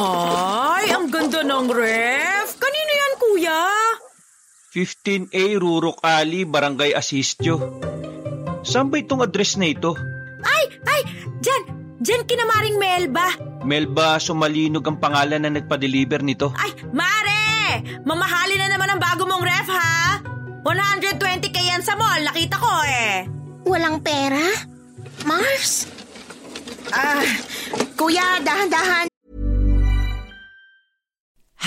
Ay, 0.00 0.84
ang 0.94 1.06
ganda 1.12 1.40
ng 1.44 1.68
ref. 1.68 2.48
Kanino 2.56 2.92
yan, 2.94 3.12
kuya? 3.20 3.62
15A 4.70 5.58
Rurok 5.58 5.98
Ali, 6.00 6.46
Barangay 6.46 6.94
Asistio. 6.94 7.58
Saan 8.62 8.88
ba 8.88 9.02
itong 9.02 9.26
address 9.26 9.58
na 9.58 9.66
ito? 9.66 9.98
Ay, 10.46 10.64
ay, 10.86 11.02
dyan. 11.42 11.79
Dyan 12.00 12.24
kinamaring 12.24 12.80
Melba. 12.80 13.28
Melba 13.60 14.16
Sumalinog 14.16 14.88
ang 14.88 14.96
pangalan 14.96 15.44
na 15.44 15.52
nagpa-deliver 15.52 16.24
nito. 16.24 16.48
Ay, 16.56 16.72
Mare! 16.96 17.84
Mamahali 18.08 18.56
na 18.56 18.72
naman 18.72 18.88
ang 18.88 19.00
bago 19.00 19.28
mong 19.28 19.44
ref, 19.44 19.68
ha? 19.68 20.16
120k 20.64 21.56
yan 21.60 21.84
sa 21.84 22.00
mall, 22.00 22.24
nakita 22.24 22.56
ko 22.56 22.72
eh. 22.88 23.28
Walang 23.68 24.00
pera? 24.00 24.40
Mars? 25.28 25.84
Ah, 26.88 27.20
kuya, 28.00 28.40
dahan-dahan. 28.40 29.09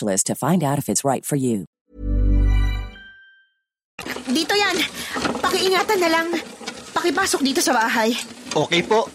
to 0.00 0.34
find 0.38 0.62
out 0.62 0.78
if 0.78 0.86
it's 0.86 1.02
right 1.02 1.26
for 1.26 1.34
you. 1.34 1.66
Dito 4.28 4.54
yan. 4.54 4.76
Pakiingatan 5.42 5.98
na 5.98 6.08
lang. 6.12 6.28
Pakipasok 6.94 7.40
dito 7.42 7.60
sa 7.64 7.74
bahay. 7.74 8.14
Okay 8.52 8.84
po. 8.84 9.08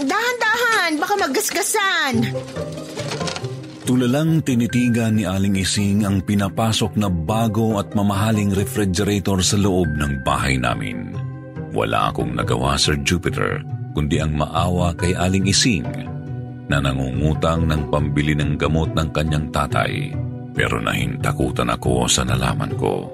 Dahan-dahan, 0.00 0.96
baka 0.96 1.14
maggasgasan. 1.20 2.14
Tulalang 3.84 4.40
tinitigan 4.46 5.18
ni 5.18 5.26
Aling 5.26 5.58
Ising 5.60 6.06
ang 6.06 6.22
pinapasok 6.22 6.94
na 6.94 7.10
bago 7.10 7.76
at 7.76 7.90
mamahaling 7.92 8.54
refrigerator 8.54 9.42
sa 9.42 9.58
loob 9.58 9.90
ng 9.98 10.22
bahay 10.22 10.56
namin. 10.56 11.12
Wala 11.74 12.14
akong 12.14 12.38
nagawa, 12.38 12.78
Sir 12.78 12.96
Jupiter, 13.02 13.60
kundi 13.92 14.22
ang 14.22 14.38
maawa 14.38 14.94
kay 14.94 15.12
Aling 15.12 15.50
Ising 15.50 15.86
na 16.70 16.78
nangungutang 16.78 17.66
ng 17.66 17.90
pambili 17.90 18.38
ng 18.38 18.54
gamot 18.54 18.94
ng 18.94 19.10
kanyang 19.10 19.50
tatay. 19.50 20.14
Pero 20.54 20.78
nahintakutan 20.78 21.66
ako 21.74 22.06
sa 22.06 22.22
nalaman 22.22 22.70
ko. 22.78 23.10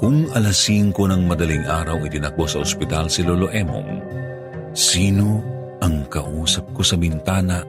Kung 0.00 0.32
alas 0.32 0.64
5 0.64 0.96
ng 0.96 1.22
madaling 1.28 1.68
araw 1.68 2.00
itinakbo 2.08 2.48
sa 2.48 2.64
ospital 2.64 3.12
si 3.12 3.20
Lolo 3.20 3.52
Emong, 3.52 4.00
sino 4.72 5.44
ang 5.84 6.08
kausap 6.08 6.72
ko 6.72 6.80
sa 6.80 6.96
bintana 6.96 7.60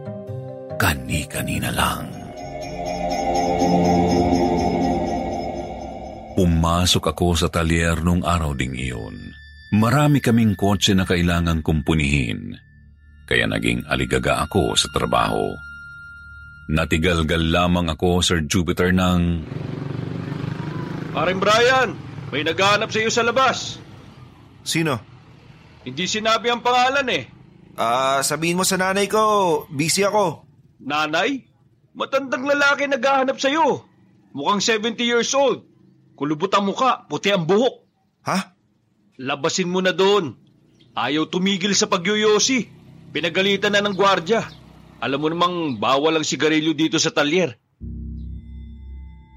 kani-kanina 0.79 1.71
lang? 1.75 2.07
Pumasok 6.37 7.03
ako 7.15 7.27
sa 7.35 7.47
talyer 7.51 7.99
nung 7.99 8.21
araw 8.21 8.53
ding 8.53 8.75
iyon. 8.75 9.33
Marami 9.75 10.23
kaming 10.23 10.55
kotse 10.55 10.95
na 10.95 11.03
kailangang 11.03 11.65
kumpunihin 11.65 12.66
kaya 13.27 13.43
naging 13.43 13.83
aligaga 13.91 14.39
ako 14.47 14.79
sa 14.79 14.87
trabaho. 14.87 15.59
Natigalgal 16.71 17.51
lamang 17.51 17.91
ako, 17.91 18.23
Sir 18.23 18.39
Jupiter, 18.47 18.95
ng... 18.95 19.43
Paring 21.11 21.39
Brian, 21.39 21.89
may 22.31 22.47
naghahanap 22.47 22.87
sa 22.87 22.99
iyo 23.03 23.11
sa 23.11 23.27
labas. 23.27 23.79
Sino? 24.63 24.99
Hindi 25.83 26.07
sinabi 26.07 26.51
ang 26.51 26.63
pangalan 26.63 27.07
eh. 27.11 27.23
Ah, 27.75 28.19
sabihin 28.23 28.59
mo 28.59 28.63
sa 28.63 28.79
nanay 28.79 29.07
ko, 29.07 29.63
busy 29.71 30.07
ako. 30.07 30.43
Nanay? 30.83 31.47
Matandang 31.95 32.47
lalaki 32.47 32.87
naghahanap 32.87 33.39
sa 33.39 33.51
iyo. 33.51 33.87
Mukhang 34.35 34.59
70 34.63 35.03
years 35.03 35.31
old. 35.35 35.67
Kulubot 36.19 36.51
ang 36.51 36.67
muka, 36.67 37.07
puti 37.07 37.31
ang 37.31 37.47
buhok. 37.47 37.75
Ha? 38.27 38.53
Labasin 39.17 39.71
mo 39.71 39.79
na 39.79 39.95
doon. 39.95 40.35
Ayaw 40.97 41.29
tumigil 41.29 41.73
sa 41.73 41.89
pagyoyosi. 41.89 42.76
Pinagalitan 43.17 43.73
na 43.73 43.81
ng 43.81 43.97
gwardya. 43.97 44.45
Alam 45.01 45.19
mo 45.25 45.27
namang 45.33 45.81
bawal 45.81 46.21
ang 46.21 46.25
sigarilyo 46.25 46.77
dito 46.77 47.01
sa 47.01 47.09
talyer. 47.09 47.49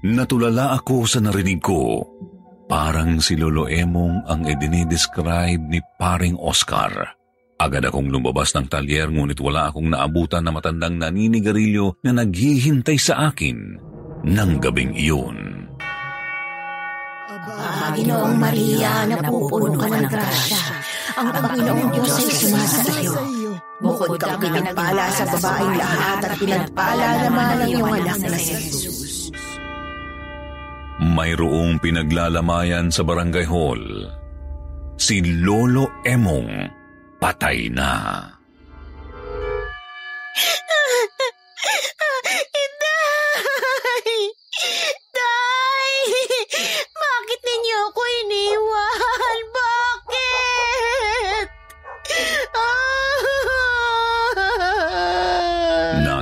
Natulala 0.05 0.77
ako 0.77 1.09
sa 1.09 1.17
narinig 1.17 1.65
ko. 1.65 2.05
Parang 2.69 3.17
si 3.25 3.33
Lolo 3.33 3.65
Emong 3.65 4.21
ang 4.29 4.45
idinidescribe 4.45 5.65
ni 5.65 5.81
paring 5.97 6.37
Oscar. 6.37 7.17
Agad 7.57 7.81
akong 7.89 8.13
lumabas 8.13 8.53
ng 8.53 8.69
talyer 8.69 9.09
ngunit 9.09 9.41
wala 9.41 9.73
akong 9.73 9.89
naabutan 9.89 10.45
na 10.45 10.53
matandang 10.53 11.01
naninigarilyo 11.01 12.05
na 12.05 12.21
naghihintay 12.21 13.01
sa 13.01 13.33
akin 13.33 13.81
ng 14.29 14.51
gabing 14.61 14.93
iyon. 14.93 15.73
Ah, 17.33 17.89
Ginoong 17.97 18.37
Maria, 18.37 19.09
napupuno 19.09 19.73
ka 19.73 19.89
ng 19.89 20.05
grasya. 20.05 20.61
Ang 21.17 21.29
Panginoong 21.33 21.89
Diyos 21.97 22.13
ay 22.13 22.29
sumasa 22.29 22.93
iyo. 23.01 23.40
Bukod 23.81 24.21
kang 24.21 24.37
pinagpala 24.37 25.09
sa 25.09 25.25
babaeng 25.25 25.73
lahat 25.73 26.19
at 26.21 26.33
pinagpala 26.37 27.07
naman 27.25 27.45
ang 27.57 27.61
iyong 27.65 27.93
anak 27.97 28.19
na 28.29 28.37
si 28.37 28.53
Jesus. 28.53 29.33
Mayroong 31.01 31.81
pinaglalamayan 31.81 32.93
sa 32.93 33.01
barangay 33.01 33.41
hall. 33.49 33.81
Si 35.01 35.17
Lolo 35.41 36.05
Emong 36.05 36.69
patay 37.17 37.73
na. 37.73 38.21
Inday! 42.53 44.09
Day! 45.09 45.93
Bakit 46.93 47.39
ninyo 47.41 47.77
ako 47.89 48.01
iniwan? 48.21 49.41
Bakit? 49.57 51.47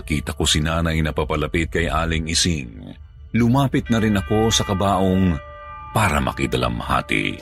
Nakita 0.10 0.34
ko 0.34 0.42
si 0.42 0.58
nanay 0.58 1.06
na 1.06 1.14
papalapit 1.14 1.70
kay 1.70 1.86
Aling 1.86 2.34
Ising. 2.34 2.82
Lumapit 3.38 3.94
na 3.94 4.02
rin 4.02 4.18
ako 4.18 4.50
sa 4.50 4.66
kabaong 4.66 5.38
para 5.94 6.18
makidalamhati. 6.18 7.38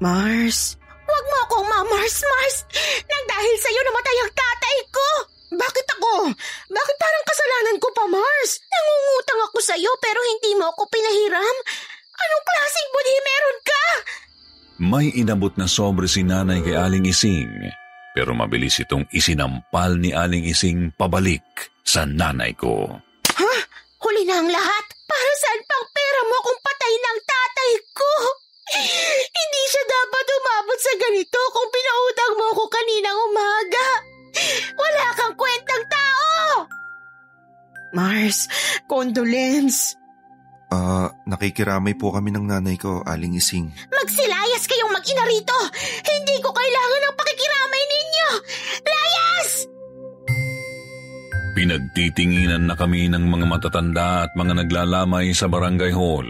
Mars? 0.00 0.80
Huwag 1.04 1.24
mo 1.28 1.36
akong 1.44 1.68
ma-Mars, 1.68 2.16
Mars! 2.24 2.56
Nang 3.12 3.24
dahil 3.28 3.54
sa'yo 3.60 3.80
namatay 3.84 4.16
ang 4.24 4.32
tatay 4.40 4.76
ko! 4.88 5.08
Bakit 5.60 5.86
ako? 6.00 6.32
Bakit 6.72 6.96
parang 6.96 7.24
kasalanan 7.28 7.76
ko 7.76 7.88
pa, 7.92 8.04
Mars? 8.08 8.50
Nangungutang 8.64 9.40
ako 9.52 9.58
sa'yo 9.68 9.92
pero 10.00 10.20
hindi 10.24 10.56
mo 10.56 10.72
ako 10.72 10.80
pinahiram? 10.88 11.56
Anong 12.16 12.44
klaseng 12.48 12.88
budhi 12.96 13.16
meron 13.20 13.58
ka? 13.60 13.84
May 14.80 15.06
inabot 15.12 15.52
na 15.60 15.68
sobre 15.68 16.08
si 16.08 16.24
nanay 16.24 16.64
kay 16.64 16.72
Aling 16.72 17.04
Ising, 17.04 17.68
pero 18.16 18.32
mabilis 18.32 18.80
itong 18.80 19.04
isinampal 19.12 20.00
ni 20.00 20.16
Aling 20.16 20.48
Ising 20.48 20.96
pabalik 20.96 21.44
sa 21.84 22.08
nanay 22.08 22.56
ko. 22.56 22.88
Ha? 23.36 23.54
Huli 24.00 24.24
na 24.24 24.40
ang 24.40 24.48
lahat. 24.48 24.84
Para 25.04 25.32
saan 25.36 25.60
pang 25.68 25.86
pera 25.92 26.20
mo 26.24 26.36
kung 26.40 26.58
patay 26.64 26.94
ng 26.96 27.18
tatay 27.20 27.70
ko? 27.92 28.12
Hindi 29.36 29.62
siya 29.68 29.84
dapat 29.84 30.26
umabot 30.32 30.78
sa 30.80 30.92
ganito 30.96 31.40
kung 31.52 31.68
pinautang 31.68 32.34
mo 32.40 32.44
ako 32.56 32.64
kaninang 32.72 33.20
umaga. 33.20 33.88
Wala 34.80 35.06
kang 35.12 35.34
kwentang 35.36 35.84
tao! 35.92 36.32
Mars, 37.92 38.48
condolence. 38.88 39.92
Ah, 40.66 41.14
nakikiramay 41.28 41.94
po 41.94 42.10
kami 42.10 42.34
ng 42.34 42.50
nanay 42.50 42.74
ko, 42.74 43.04
Aling 43.06 43.38
Ising. 43.38 43.70
Magsilayas 43.86 44.66
kayong 44.66 44.90
mag-ina 44.90 45.22
rito! 45.30 45.54
Hindi 46.02 46.42
ko 46.42 46.50
kailangan 46.50 47.00
ng 47.06 47.16
Pinagtitinginan 51.56 52.68
na 52.68 52.76
kami 52.76 53.08
ng 53.08 53.32
mga 53.32 53.46
matatanda 53.48 54.28
at 54.28 54.36
mga 54.36 54.60
naglalamay 54.60 55.32
sa 55.32 55.48
barangay 55.48 55.88
hall. 55.88 56.28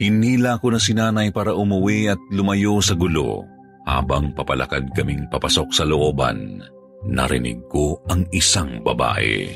Hinila 0.00 0.56
ko 0.56 0.72
na 0.72 0.80
si 0.80 0.96
nanay 0.96 1.28
para 1.28 1.52
umuwi 1.52 2.08
at 2.08 2.16
lumayo 2.32 2.80
sa 2.80 2.96
gulo. 2.96 3.44
Habang 3.84 4.32
papalakad 4.32 4.88
kaming 4.96 5.28
papasok 5.28 5.76
sa 5.76 5.84
looban, 5.84 6.64
narinig 7.04 7.60
ko 7.68 8.00
ang 8.08 8.24
isang 8.32 8.80
babae. 8.80 9.52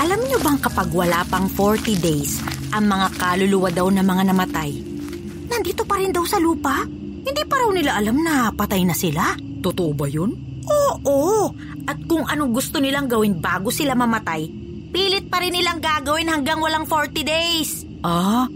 Alam 0.00 0.20
niyo 0.24 0.40
bang 0.40 0.56
kapag 0.56 0.88
wala 0.88 1.20
pang 1.28 1.44
40 1.44 2.00
days, 2.00 2.40
ang 2.72 2.88
mga 2.88 3.20
kaluluwa 3.20 3.68
daw 3.68 3.92
na 3.92 4.00
mga 4.00 4.32
namatay, 4.32 4.72
nandito 5.44 5.84
pa 5.84 6.00
rin 6.00 6.08
daw 6.08 6.24
sa 6.24 6.40
lupa? 6.40 6.88
Hindi 7.20 7.42
pa 7.44 7.60
raw 7.60 7.68
nila 7.68 8.00
alam 8.00 8.16
na 8.24 8.48
patay 8.48 8.80
na 8.88 8.96
sila? 8.96 9.36
Totoo 9.60 9.92
ba 9.92 10.08
yun? 10.08 10.49
Oo, 10.70 11.50
at 11.90 11.98
kung 12.06 12.22
anong 12.22 12.54
gusto 12.54 12.78
nilang 12.78 13.10
gawin 13.10 13.42
bago 13.42 13.74
sila 13.74 13.98
mamatay, 13.98 14.46
pilit 14.94 15.26
pa 15.26 15.42
rin 15.42 15.54
nilang 15.54 15.82
gagawin 15.82 16.30
hanggang 16.30 16.62
walang 16.62 16.86
40 16.86 17.26
days. 17.26 17.82
Ah, 18.06 18.46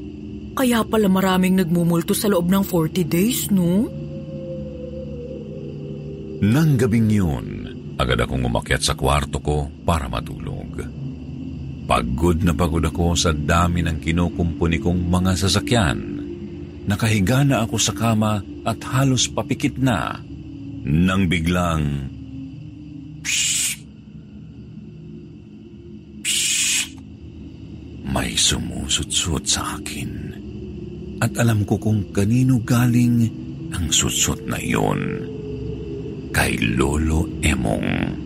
kaya 0.54 0.86
pala 0.86 1.10
maraming 1.10 1.58
nagmumulto 1.58 2.14
sa 2.14 2.30
loob 2.30 2.46
ng 2.46 2.62
40 2.62 3.02
days, 3.04 3.50
no? 3.50 3.90
Nang 6.44 6.76
gabing 6.78 7.10
yun, 7.10 7.46
agad 7.98 8.22
akong 8.22 8.46
umakyat 8.46 8.82
sa 8.82 8.94
kwarto 8.94 9.42
ko 9.42 9.66
para 9.82 10.06
matulog. 10.06 10.78
Pagod 11.84 12.40
na 12.40 12.56
pagod 12.56 12.84
ako 12.84 13.12
sa 13.12 13.30
dami 13.34 13.84
ng 13.84 14.00
kinukumpuni 14.00 14.80
kong 14.80 15.10
mga 15.10 15.32
sasakyan. 15.36 15.98
Nakahiga 16.84 17.44
na 17.44 17.64
ako 17.64 17.76
sa 17.76 17.92
kama 17.92 18.40
at 18.64 18.80
halos 18.92 19.28
papikit 19.28 19.76
na 19.76 20.20
nang 20.84 21.24
biglang... 21.32 22.12
Psst! 23.24 23.80
Psst! 26.20 26.92
May 28.04 28.36
sumusutsut 28.36 29.48
sa 29.48 29.80
akin. 29.80 30.12
At 31.24 31.32
alam 31.40 31.64
ko 31.64 31.80
kung 31.80 32.12
kanino 32.12 32.60
galing 32.60 33.32
ang 33.72 33.88
sutsut 33.88 34.44
na 34.44 34.60
iyon. 34.60 35.00
Kay 36.36 36.76
Lolo 36.76 37.32
Emong. 37.40 38.20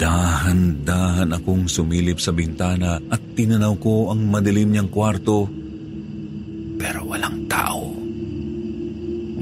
Dahan-dahan 0.00 1.30
akong 1.30 1.70
sumilip 1.70 2.18
sa 2.18 2.34
bintana 2.34 2.98
at 2.98 3.22
tinanaw 3.38 3.78
ko 3.78 4.10
ang 4.10 4.26
madilim 4.26 4.74
niyang 4.74 4.90
kwarto. 4.90 5.46
Pero 6.80 7.06
walang 7.06 7.46
tao. 7.46 7.92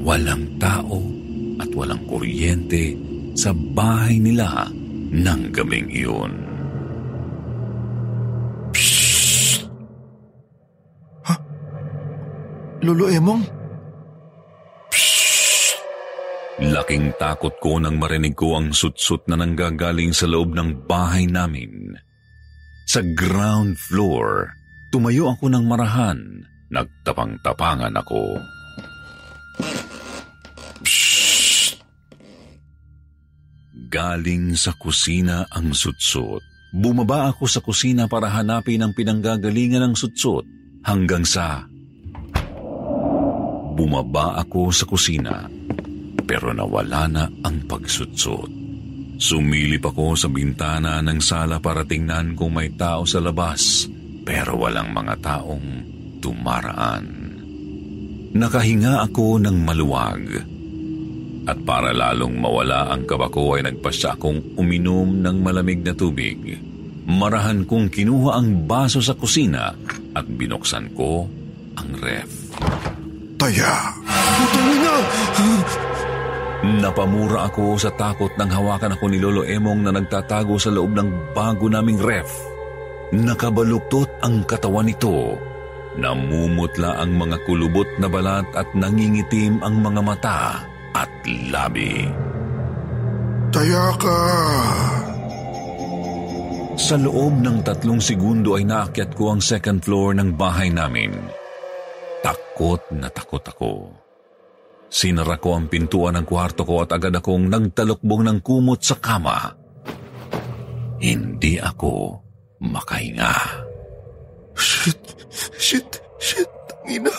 Walang 0.03 0.59
tao 0.59 1.18
at 1.59 1.69
walang 1.75 2.01
kuryente 2.07 2.95
sa 3.35 3.51
bahay 3.53 4.17
nila 4.17 4.71
ng 5.11 5.41
gabing 5.51 5.91
iyon. 5.91 6.49
Lolo 12.79 13.11
Emong? 13.11 13.43
Laking 16.59 17.15
takot 17.15 17.55
ko 17.59 17.79
nang 17.79 17.99
marinig 17.99 18.35
ko 18.35 18.59
ang 18.59 18.75
sutsut 18.75 19.23
na 19.31 19.39
nanggagaling 19.39 20.11
sa 20.11 20.27
loob 20.27 20.55
ng 20.55 20.87
bahay 20.87 21.27
namin. 21.27 21.95
Sa 22.87 22.99
ground 23.15 23.79
floor, 23.79 24.51
tumayo 24.91 25.31
ako 25.31 25.47
ng 25.51 25.63
marahan. 25.67 26.19
Nagtapang-tapangan 26.71 27.95
ako. 27.95 28.39
Galing 33.89 34.53
sa 34.53 34.77
kusina 34.77 35.49
ang 35.49 35.73
sutsut. 35.73 36.45
Bumaba 36.69 37.33
ako 37.33 37.49
sa 37.49 37.57
kusina 37.57 38.05
para 38.05 38.29
hanapin 38.29 38.85
ang 38.85 38.93
pinanggagalingan 38.93 39.81
ng 39.89 39.95
sutsut 39.97 40.45
hanggang 40.85 41.25
sa... 41.25 41.65
Bumaba 43.73 44.37
ako 44.37 44.69
sa 44.69 44.85
kusina 44.85 45.49
pero 46.29 46.53
nawala 46.53 47.09
na 47.09 47.25
ang 47.41 47.65
pagsutsot. 47.65 48.53
Sumilip 49.17 49.81
ako 49.81 50.13
sa 50.13 50.29
bintana 50.29 51.01
ng 51.01 51.17
sala 51.17 51.57
para 51.57 51.81
tingnan 51.81 52.37
kung 52.37 52.53
may 52.53 52.69
tao 52.77 53.09
sa 53.09 53.17
labas 53.17 53.89
pero 54.21 54.53
walang 54.61 54.93
mga 54.93 55.17
taong 55.17 55.67
tumaraan. 56.21 57.05
Nakahinga 58.37 59.01
ako 59.09 59.41
ng 59.41 59.57
maluwag 59.65 60.21
at 61.49 61.57
para 61.65 61.89
lalong 61.89 62.37
mawala 62.37 62.93
ang 62.93 63.09
kaba 63.09 63.25
ko 63.33 63.57
ay 63.57 63.65
nagpasya 63.65 64.13
akong 64.13 64.53
uminom 64.53 65.17
ng 65.17 65.37
malamig 65.41 65.81
na 65.81 65.97
tubig. 65.97 66.37
Marahan 67.09 67.65
kong 67.65 67.89
kinuha 67.89 68.37
ang 68.37 68.69
baso 68.69 69.01
sa 69.01 69.17
kusina 69.17 69.73
at 70.13 70.25
binuksan 70.29 70.93
ko 70.93 71.25
ang 71.73 71.89
ref. 71.97 72.53
Taya! 73.41 73.97
Putulin 74.05 74.79
na! 74.85 74.95
Napamura 76.59 77.49
ako 77.49 77.81
sa 77.81 77.89
takot 77.97 78.29
nang 78.37 78.51
hawakan 78.51 78.93
ako 78.93 79.05
ni 79.09 79.17
Lolo 79.17 79.41
Emong 79.47 79.81
na 79.81 79.95
nagtatago 79.95 80.59
sa 80.61 80.69
loob 80.69 80.93
ng 80.93 81.33
bago 81.33 81.65
naming 81.65 81.97
ref. 81.97 82.29
Nakabaluktot 83.15 84.21
ang 84.21 84.45
katawan 84.45 84.85
nito. 84.85 85.39
Namumutla 85.97 87.01
ang 87.01 87.17
mga 87.17 87.41
kulubot 87.47 87.89
na 87.97 88.05
balat 88.05 88.45
at 88.53 88.69
nangingitim 88.77 89.65
ang 89.65 89.81
mga 89.81 90.01
mata 90.05 90.68
at 90.99 91.11
labi. 91.51 92.11
Taya 93.49 93.87
ka! 93.95 94.19
Sa 96.79 96.95
loob 96.95 97.43
ng 97.43 97.59
tatlong 97.63 97.99
segundo 97.99 98.55
ay 98.55 98.63
naakyat 98.63 99.11
ko 99.15 99.35
ang 99.35 99.41
second 99.43 99.83
floor 99.83 100.15
ng 100.15 100.35
bahay 100.35 100.71
namin. 100.71 101.11
Takot 102.23 102.83
na 102.95 103.11
takot 103.11 103.43
ako. 103.43 103.91
Sinara 104.89 105.37
ko 105.37 105.53
ang 105.53 105.69
pintuan 105.69 106.17
ng 106.17 106.25
kwarto 106.25 106.65
ko 106.65 106.81
at 106.81 106.89
agad 106.95 107.13
akong 107.13 107.45
nagtalukbong 107.45 108.25
ng 108.25 108.39
kumot 108.41 108.81
sa 108.81 108.97
kama. 108.97 109.53
Hindi 110.99 111.61
ako 111.61 112.19
makahinga. 112.63 113.33
Shit! 114.57 115.03
Shit! 115.55 115.89
Shit! 116.19 116.49
Tangina! 116.67 117.13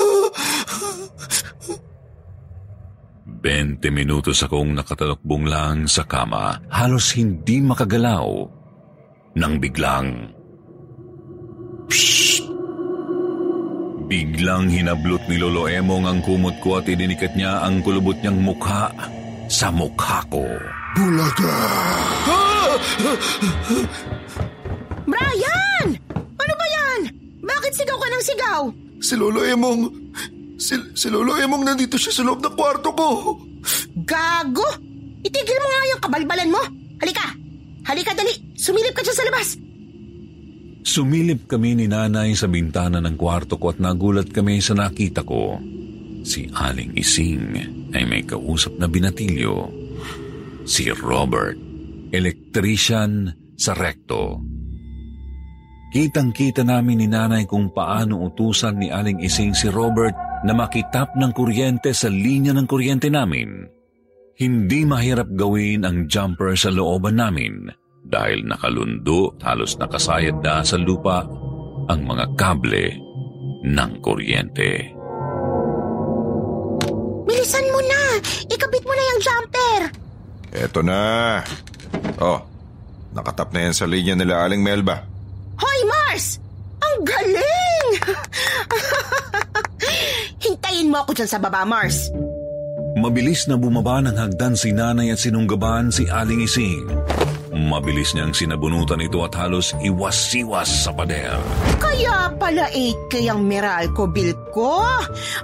20 3.40 3.88
minutos 3.88 4.44
akong 4.44 4.76
nakatalukbong 4.76 5.48
lang 5.48 5.88
sa 5.88 6.04
kama, 6.04 6.60
halos 6.68 7.16
hindi 7.16 7.64
makagalaw. 7.64 8.28
Nang 9.40 9.56
biglang... 9.56 10.36
Psst! 11.88 12.44
Biglang 14.10 14.68
hinablot 14.68 15.24
ni 15.30 15.38
Lolo 15.38 15.70
Emong 15.70 16.04
ang 16.04 16.20
kumot 16.20 16.58
ko 16.60 16.82
at 16.82 16.90
idinikat 16.90 17.32
niya 17.38 17.62
ang 17.64 17.80
kulubot 17.80 18.18
niyang 18.20 18.42
mukha 18.42 18.90
sa 19.48 19.70
mukha 19.70 20.20
ko. 20.28 20.44
Bulaga! 20.98 21.56
Brian! 25.06 25.86
Ano 26.12 26.54
ba 26.58 26.66
yan? 26.66 27.00
Bakit 27.40 27.72
sigaw 27.72 27.96
ka 27.96 28.08
ng 28.10 28.24
sigaw? 28.26 28.60
Si 29.00 29.14
Lolo 29.16 29.46
Emong! 29.46 29.99
Si, 30.60 30.76
si 30.92 31.08
Lolo 31.08 31.40
Emong 31.40 31.64
nandito 31.64 31.96
siya 31.96 32.12
sa 32.12 32.20
loob 32.20 32.44
ng 32.44 32.52
kwarto 32.52 32.92
ko! 32.92 33.08
Gago! 34.04 34.68
Itigil 35.24 35.56
mo 35.56 35.68
nga 35.72 35.88
yung 35.88 36.02
kabalbalan 36.04 36.52
mo! 36.52 36.62
Halika! 37.00 37.32
Halika 37.88 38.12
dali! 38.12 38.52
Sumilip 38.60 38.92
ka 38.92 39.00
dyan 39.00 39.16
sa 39.16 39.24
labas! 39.24 39.56
Sumilip 40.84 41.48
kami 41.48 41.80
ni 41.80 41.88
nanay 41.88 42.36
sa 42.36 42.44
bintana 42.44 43.00
ng 43.00 43.16
kwarto 43.16 43.56
ko 43.56 43.72
at 43.72 43.80
nagulat 43.80 44.28
kami 44.28 44.60
sa 44.60 44.76
nakita 44.76 45.24
ko. 45.24 45.56
Si 46.20 46.44
Aling 46.52 46.92
Ising 46.92 47.44
ay 47.96 48.04
may 48.04 48.28
kausap 48.28 48.76
na 48.76 48.84
binatilyo. 48.84 49.64
Si 50.68 50.92
Robert, 50.92 51.56
elektrician 52.12 53.32
sa 53.56 53.72
rekto. 53.72 54.44
Kitang-kita 55.90 56.68
namin 56.68 57.00
ni 57.00 57.08
nanay 57.08 57.48
kung 57.48 57.72
paano 57.72 58.28
utusan 58.28 58.76
ni 58.76 58.92
Aling 58.92 59.24
Ising 59.24 59.56
si 59.56 59.72
Robert 59.72 60.29
na 60.44 60.52
makitap 60.56 61.12
ng 61.16 61.32
kuryente 61.36 61.92
sa 61.92 62.08
linya 62.08 62.56
ng 62.56 62.64
kuryente 62.64 63.12
namin. 63.12 63.68
Hindi 64.40 64.88
mahirap 64.88 65.28
gawin 65.36 65.84
ang 65.84 66.08
jumper 66.08 66.56
sa 66.56 66.72
looban 66.72 67.20
namin 67.20 67.68
dahil 68.08 68.48
nakalundo 68.48 69.36
at 69.36 69.52
halos 69.52 69.76
nakasayad 69.76 70.40
na 70.40 70.64
sa 70.64 70.80
lupa 70.80 71.28
ang 71.92 72.00
mga 72.08 72.24
kable 72.40 72.96
ng 73.68 73.92
kuryente. 74.00 74.96
Bilisan 77.28 77.66
mo 77.68 77.80
na! 77.84 78.02
Ikabit 78.48 78.84
mo 78.88 78.92
na 78.96 79.04
yung 79.04 79.20
jumper! 79.20 79.80
Eto 80.50 80.80
na. 80.80 81.00
Oh, 82.18 82.40
nakatap 83.12 83.52
na 83.52 83.68
yan 83.68 83.74
sa 83.76 83.84
linya 83.84 84.16
nila 84.16 84.40
Aling 84.42 84.64
Melba. 84.64 85.04
Hoy, 85.60 85.80
Mars! 85.84 86.40
Ang 86.80 86.96
galing! 87.04 87.88
Hintayin 90.80 90.96
mo 90.96 91.04
ako 91.04 91.12
dyan 91.12 91.28
sa 91.28 91.36
baba, 91.36 91.60
Mars. 91.68 92.08
Mabilis 92.96 93.44
na 93.44 93.60
bumaba 93.60 94.00
ng 94.00 94.16
hagdan 94.16 94.56
si 94.56 94.72
nanay 94.72 95.12
at 95.12 95.20
sinunggaban 95.20 95.92
si 95.92 96.08
Aling 96.08 96.40
Ising. 96.40 96.88
Mabilis 97.52 98.16
niyang 98.16 98.32
sinabunutan 98.32 99.04
ito 99.04 99.20
at 99.20 99.36
halos 99.36 99.76
iwas-iwas 99.84 100.88
sa 100.88 100.88
pader. 100.96 101.36
Kaya 101.76 102.32
pala 102.32 102.72
8K 102.72 103.28
ang 103.28 103.44
Meralco 103.44 104.08
bill 104.08 104.32
ko. 104.56 104.80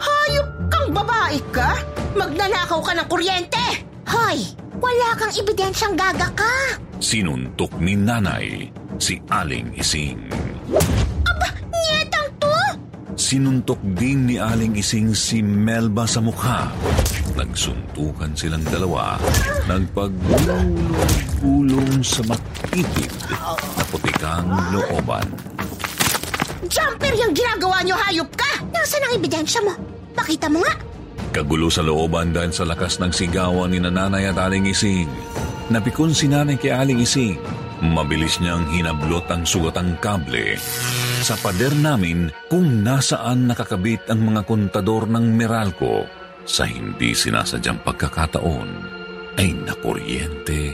Hayop 0.00 0.72
kang 0.72 0.96
babae 0.96 1.36
ka? 1.52 1.84
Magnanakaw 2.16 2.80
ka 2.80 2.96
ng 2.96 3.04
kuryente! 3.04 3.84
Hoy, 4.08 4.40
wala 4.80 5.20
kang 5.20 5.36
ebidensyang 5.36 6.00
gaga 6.00 6.32
ka. 6.32 6.80
Sinuntok 6.96 7.76
ni 7.76 7.92
nanay 7.92 8.72
si 8.96 9.20
Aling 9.28 9.76
Ising. 9.76 10.55
Sinuntok 13.26 13.82
din 13.98 14.30
ni 14.30 14.38
Aling 14.38 14.78
Ising 14.78 15.10
si 15.10 15.42
Melba 15.42 16.06
sa 16.06 16.22
mukha. 16.22 16.70
Nagsuntukan 17.34 18.30
silang 18.38 18.62
dalawa. 18.70 19.18
Nagpagulong-gulong 19.66 22.06
sa 22.06 22.22
matitid 22.30 23.10
na 23.26 23.50
putikang 23.90 24.46
looban. 24.70 25.26
Jumper 26.70 27.18
yung 27.18 27.34
ginagawa 27.34 27.82
niyo, 27.82 27.98
hayop 27.98 28.30
ka! 28.38 28.62
Nasaan 28.70 29.10
ang 29.10 29.18
ebidensya 29.18 29.58
mo? 29.58 29.74
Pakita 30.14 30.46
mo 30.46 30.62
nga! 30.62 30.78
Kagulo 31.34 31.66
sa 31.66 31.82
looban 31.82 32.30
dahil 32.30 32.54
sa 32.54 32.62
lakas 32.62 33.02
ng 33.02 33.10
sigawan 33.10 33.74
ni 33.74 33.82
nanay 33.82 34.30
at 34.30 34.38
Aling 34.38 34.70
Ising. 34.70 35.10
Napikon 35.74 36.14
si 36.14 36.30
nanay 36.30 36.62
kay 36.62 36.70
Aling 36.70 37.02
Ising. 37.02 37.65
Mabilis 37.84 38.40
niyang 38.40 38.64
hinablot 38.72 39.28
ang 39.28 39.44
sugatang 39.44 40.00
kable. 40.00 40.56
Sa 41.20 41.36
pader 41.36 41.76
namin 41.76 42.32
kung 42.48 42.80
nasaan 42.80 43.50
nakakabit 43.50 44.08
ang 44.08 44.32
mga 44.32 44.48
kontador 44.48 45.04
ng 45.04 45.36
Meralco 45.36 46.08
sa 46.46 46.64
hindi 46.64 47.12
sinasadyang 47.12 47.84
pagkakataon 47.84 48.70
ay 49.36 49.52
nakuryente 49.52 50.72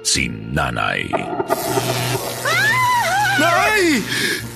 si 0.00 0.30
nanay. 0.30 1.10
Nay! 3.36 4.53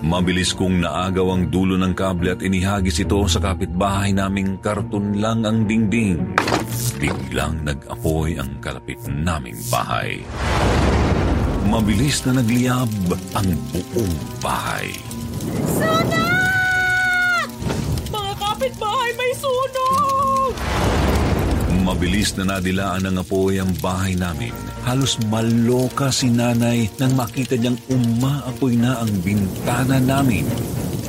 Mabilis 0.00 0.56
kong 0.56 0.80
naagaw 0.80 1.36
ang 1.36 1.42
dulo 1.52 1.76
ng 1.76 1.92
kable 1.92 2.32
at 2.32 2.40
inihagis 2.40 3.04
ito 3.04 3.20
sa 3.28 3.36
kapitbahay 3.36 4.16
naming 4.16 4.56
karton 4.56 5.20
lang 5.20 5.44
ang 5.44 5.68
dingding. 5.68 6.32
Biglang 6.96 7.68
nag-apoy 7.68 8.40
ang 8.40 8.56
kalapit 8.64 8.96
naming 9.12 9.60
bahay. 9.68 10.24
Mabilis 11.68 12.24
na 12.24 12.40
nagliyab 12.40 12.88
ang 13.36 13.48
buong 13.76 14.16
bahay. 14.40 14.88
Mga 18.08 18.32
kapitbahay 18.40 19.10
may 19.20 19.32
sunog! 19.36 20.52
Mabilis 21.80 22.36
na 22.36 22.56
nadilaan 22.56 23.08
ng 23.08 23.24
apoy 23.24 23.56
ang 23.56 23.72
bahay 23.80 24.12
namin. 24.12 24.52
Halos 24.84 25.16
maloka 25.32 26.12
si 26.12 26.28
nanay 26.28 26.92
nang 27.00 27.16
makita 27.16 27.56
niyang 27.56 27.80
umaapoy 27.88 28.76
na 28.76 29.00
ang 29.00 29.08
bintana 29.24 29.96
namin. 29.96 30.44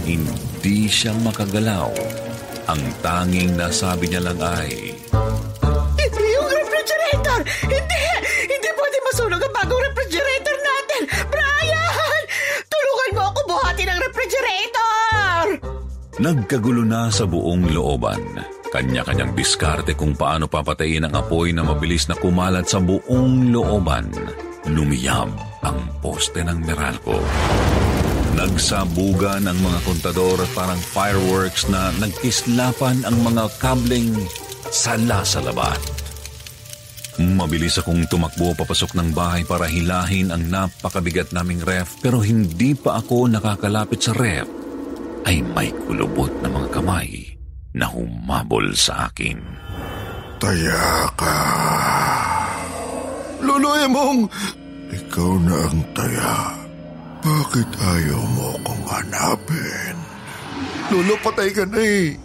Hindi 0.07 0.87
siya 0.87 1.11
makagalaw. 1.19 1.91
Ang 2.71 2.81
tanging 3.03 3.59
nasabi 3.59 4.07
niya 4.07 4.23
lang 4.31 4.39
ay, 4.39 4.95
Hindi 5.99 6.25
yung 6.39 6.49
refrigerator! 6.49 7.39
Hindi! 7.67 8.03
Hindi 8.47 8.69
pwede 8.71 8.97
masunog 9.11 9.41
ang 9.43 9.53
bagong 9.53 9.83
refrigerator 9.91 10.55
natin! 10.55 11.01
Brian! 11.27 12.21
Tulungan 12.71 13.11
mo 13.19 13.21
ako 13.27 13.39
buhatin 13.43 13.91
ang 13.91 13.99
refrigerator! 13.99 15.43
Nagkagulo 16.15 16.87
na 16.87 17.11
sa 17.11 17.27
buong 17.27 17.75
looban. 17.75 18.60
Kanya-kanyang 18.71 19.35
diskarte 19.35 19.99
kung 19.99 20.15
paano 20.15 20.47
papatayin 20.47 21.03
ang 21.03 21.19
apoy 21.19 21.51
na 21.51 21.59
mabilis 21.59 22.07
na 22.07 22.15
kumalat 22.15 22.71
sa 22.71 22.79
buong 22.79 23.51
looban. 23.51 24.07
Lumiyab 24.63 25.27
ang 25.59 25.79
poste 25.99 26.39
ng 26.39 26.55
Meralco. 26.63 27.19
Nagsabugan 28.39 29.43
ang 29.51 29.59
mga 29.59 29.79
kontador 29.83 30.39
at 30.39 30.51
parang 30.55 30.79
fireworks 30.79 31.67
na 31.67 31.91
nagkislapan 31.99 33.03
ang 33.03 33.17
mga 33.19 33.51
kableng 33.59 34.15
sala 34.71 35.19
sa 35.27 35.43
labat. 35.43 35.83
Mabilis 37.19 37.75
akong 37.75 38.07
tumakbo 38.07 38.55
papasok 38.55 38.95
ng 38.95 39.11
bahay 39.11 39.43
para 39.43 39.67
hilahin 39.67 40.31
ang 40.31 40.47
napakabigat 40.47 41.35
naming 41.35 41.59
ref 41.59 41.99
pero 41.99 42.23
hindi 42.23 42.71
pa 42.71 43.03
ako 43.03 43.27
nakakalapit 43.35 43.99
sa 43.99 44.15
ref 44.15 44.47
ay 45.27 45.43
may 45.43 45.75
kulubot 45.75 46.31
na 46.39 46.47
mga 46.47 46.71
kamay 46.71 47.20
na 47.75 47.87
humabol 47.87 48.75
sa 48.75 49.07
akin. 49.11 49.39
Taya 50.41 51.07
ka. 51.15 51.37
Lolo 53.41 53.71
Emong, 53.77 54.19
ikaw 54.89 55.31
na 55.41 55.55
ang 55.69 55.81
taya. 55.93 56.35
Bakit 57.21 57.69
ayaw 57.77 58.21
mo 58.33 58.57
kong 58.65 58.85
hanapin? 58.89 59.95
Lolo, 60.89 61.13
patay 61.21 61.53
ka 61.53 61.63
na 61.69 61.77
eh. 61.77 62.17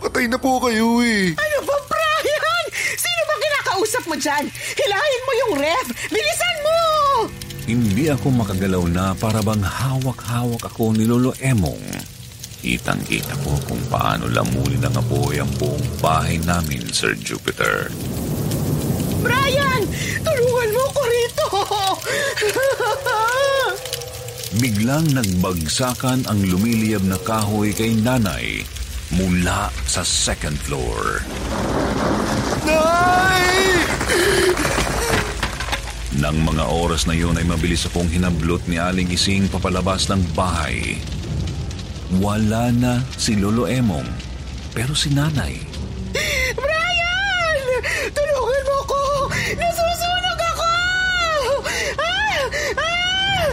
Patay 0.00 0.24
na 0.28 0.40
po 0.40 0.56
kayo 0.64 1.04
eh. 1.04 1.36
Ano 1.36 1.58
ba, 1.68 1.76
Brian? 1.88 2.66
Sino 2.72 3.22
ba 3.28 3.34
kinakausap 3.36 4.04
mo 4.08 4.16
dyan? 4.16 4.44
Hilahin 4.52 5.22
mo 5.28 5.32
yung 5.44 5.52
ref! 5.60 5.86
Bilisan 6.08 6.56
mo! 6.64 6.78
Hindi 7.64 8.12
ako 8.12 8.28
makagalaw 8.32 8.84
na 8.92 9.16
para 9.16 9.40
bang 9.40 9.64
hawak-hawak 9.64 10.60
ako 10.68 10.92
ni 10.92 11.08
Lolo 11.08 11.32
Emong. 11.40 11.80
Kitang-kita 12.64 13.36
ko 13.44 13.60
kung 13.68 13.84
paano 13.92 14.24
lamulin 14.24 14.80
ng 14.88 14.96
apoy 14.96 15.36
ang 15.36 15.52
buong 15.60 15.84
bahay 16.00 16.40
namin, 16.40 16.80
Sir 16.96 17.12
Jupiter. 17.12 17.92
Brian! 19.20 19.84
Tulungan 20.24 20.70
mo 20.72 20.84
ko 20.96 21.02
rito! 21.04 21.48
Biglang 24.64 25.12
nagbagsakan 25.12 26.24
ang 26.24 26.40
lumiliyab 26.40 27.04
na 27.04 27.20
kahoy 27.20 27.76
kay 27.76 28.00
nanay 28.00 28.64
mula 29.12 29.68
sa 29.84 30.00
second 30.00 30.56
floor. 30.64 31.20
Nay! 32.64 33.44
Nang 36.16 36.40
mga 36.40 36.64
oras 36.72 37.04
na 37.04 37.12
yun 37.12 37.36
ay 37.36 37.44
mabilis 37.44 37.84
akong 37.84 38.08
hinablot 38.08 38.64
ni 38.72 38.80
Aling 38.80 39.12
Ising 39.12 39.52
papalabas 39.52 40.08
ng 40.08 40.24
bahay. 40.32 40.96
Wala 42.22 42.70
na 42.70 43.02
si 43.18 43.34
Lolo 43.34 43.66
Emong, 43.66 44.06
pero 44.70 44.94
si 44.94 45.10
nanay. 45.10 45.58
Brian! 46.54 47.58
Tulungan 48.14 48.62
mo 48.70 48.78
ko! 48.86 49.02
Nasusunog 49.58 50.38
ako! 50.38 50.70
Ah! 51.98 52.38
Ah! 52.78 53.46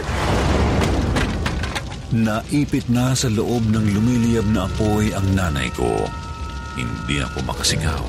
Naipit 2.14 2.86
na 2.86 3.18
sa 3.18 3.26
loob 3.26 3.66
ng 3.66 3.86
lumiliyab 3.98 4.46
na 4.54 4.70
apoy 4.70 5.10
ang 5.10 5.26
nanay 5.34 5.66
ko. 5.74 6.06
Hindi 6.78 7.18
ako 7.18 7.42
makasigaw. 7.42 8.06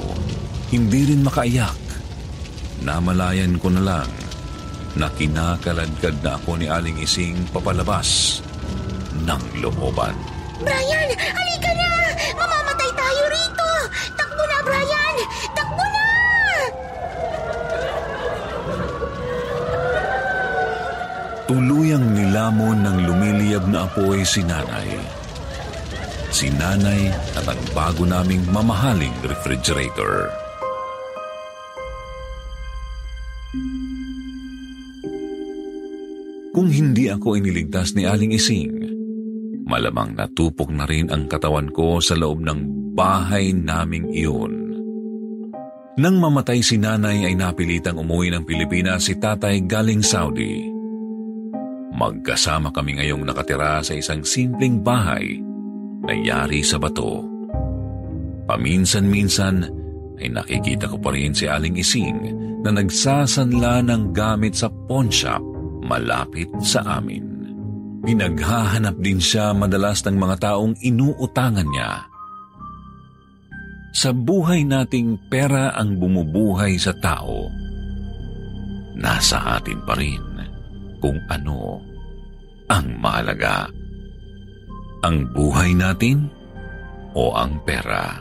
Hindi 0.69 1.09
rin 1.09 1.25
makaiyak. 1.25 1.81
Namalayan 2.85 3.57
ko 3.57 3.73
na 3.73 3.81
lang 3.81 4.11
na 4.93 5.09
kinakaladkad 5.09 6.21
na 6.21 6.37
ako 6.37 6.61
ni 6.61 6.69
Aling 6.69 7.01
Ising 7.01 7.49
papalabas 7.49 8.41
ng 9.25 9.65
looban. 9.65 10.32
Brian! 10.63 11.09
Halika 11.19 11.71
na! 11.75 11.91
Mamamatay 12.39 12.91
tayo 12.95 13.23
rito! 13.29 13.69
Takbo 14.15 14.43
na, 14.47 14.57
Brian! 14.63 15.15
Takbo 15.51 15.85
na! 15.85 16.07
Tuluyang 21.45 22.07
nilamon 22.15 22.79
ng 22.81 22.97
lumiliyab 23.05 23.67
na 23.67 23.85
apoy 23.85 24.23
si 24.23 24.41
nanay. 24.41 24.97
Si 26.33 26.49
nanay 26.49 27.13
at 27.37 27.45
ang 27.45 27.61
bago 27.77 28.09
naming 28.09 28.41
mamahaling 28.49 29.13
refrigerator. 29.21 30.33
Kung 36.53 36.69
hindi 36.69 37.09
ako 37.09 37.37
iniligtas 37.37 37.97
ni 37.97 38.05
Aling 38.05 38.33
Ising, 38.33 38.82
malamang 39.73 40.13
natupok 40.13 40.69
na 40.69 40.85
rin 40.85 41.09
ang 41.09 41.25
katawan 41.25 41.73
ko 41.73 41.97
sa 41.97 42.13
loob 42.13 42.45
ng 42.45 42.93
bahay 42.93 43.49
naming 43.57 44.05
iyon. 44.13 44.53
Nang 45.97 46.21
mamatay 46.21 46.61
si 46.61 46.77
nanay 46.77 47.25
ay 47.25 47.33
napilitang 47.33 47.97
umuwi 47.97 48.29
ng 48.29 48.45
Pilipinas 48.45 49.09
si 49.09 49.17
tatay 49.17 49.65
galing 49.65 50.05
Saudi. 50.05 50.69
Magkasama 51.93 52.69
kami 52.69 53.01
ngayong 53.01 53.25
nakatira 53.25 53.81
sa 53.81 53.97
isang 53.97 54.21
simpleng 54.21 54.81
bahay 54.81 55.41
na 56.05 56.13
yari 56.13 56.61
sa 56.61 56.77
bato. 56.77 57.25
Paminsan-minsan 58.49 59.55
ay 60.21 60.29
nakikita 60.29 60.89
ko 60.89 60.97
pa 61.01 61.13
rin 61.13 61.33
si 61.33 61.49
Aling 61.49 61.77
Ising 61.77 62.17
na 62.61 62.73
nagsasanla 62.73 63.85
ng 63.85 64.13
gamit 64.13 64.57
sa 64.57 64.69
pawn 64.89 65.09
shop 65.09 65.41
malapit 65.85 66.49
sa 66.61 67.01
amin. 67.01 67.32
Pinaghahanap 68.03 68.99
din 68.99 69.17
siya 69.23 69.55
madalas 69.55 70.03
ng 70.03 70.19
mga 70.19 70.35
taong 70.43 70.75
inuutangan 70.83 71.67
niya 71.71 72.13
sa 73.93 74.09
buhay 74.09 74.65
nating 74.65 75.29
pera 75.29 75.69
ang 75.77 76.01
bumubuhay 76.01 76.81
sa 76.81 76.97
tao, 76.97 77.45
nasa 78.97 79.61
atin 79.61 79.77
pa 79.85 79.93
rin 79.93 80.19
kung 80.97 81.21
ano 81.29 81.77
ang 82.73 82.97
mahalaga. 82.97 83.69
Ang 85.05 85.29
buhay 85.29 85.77
natin 85.77 86.25
o 87.13 87.37
ang 87.37 87.61
pera. 87.61 88.17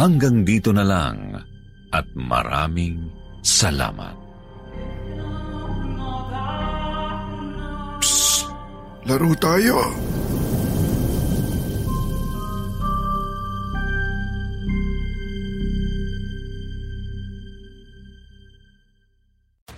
Hanggang 0.00 0.48
dito 0.48 0.72
na 0.72 0.86
lang 0.86 1.36
at 1.92 2.06
maraming 2.16 3.12
salamat. 3.44 4.27
Laro 9.08 9.32
tayo! 9.32 9.80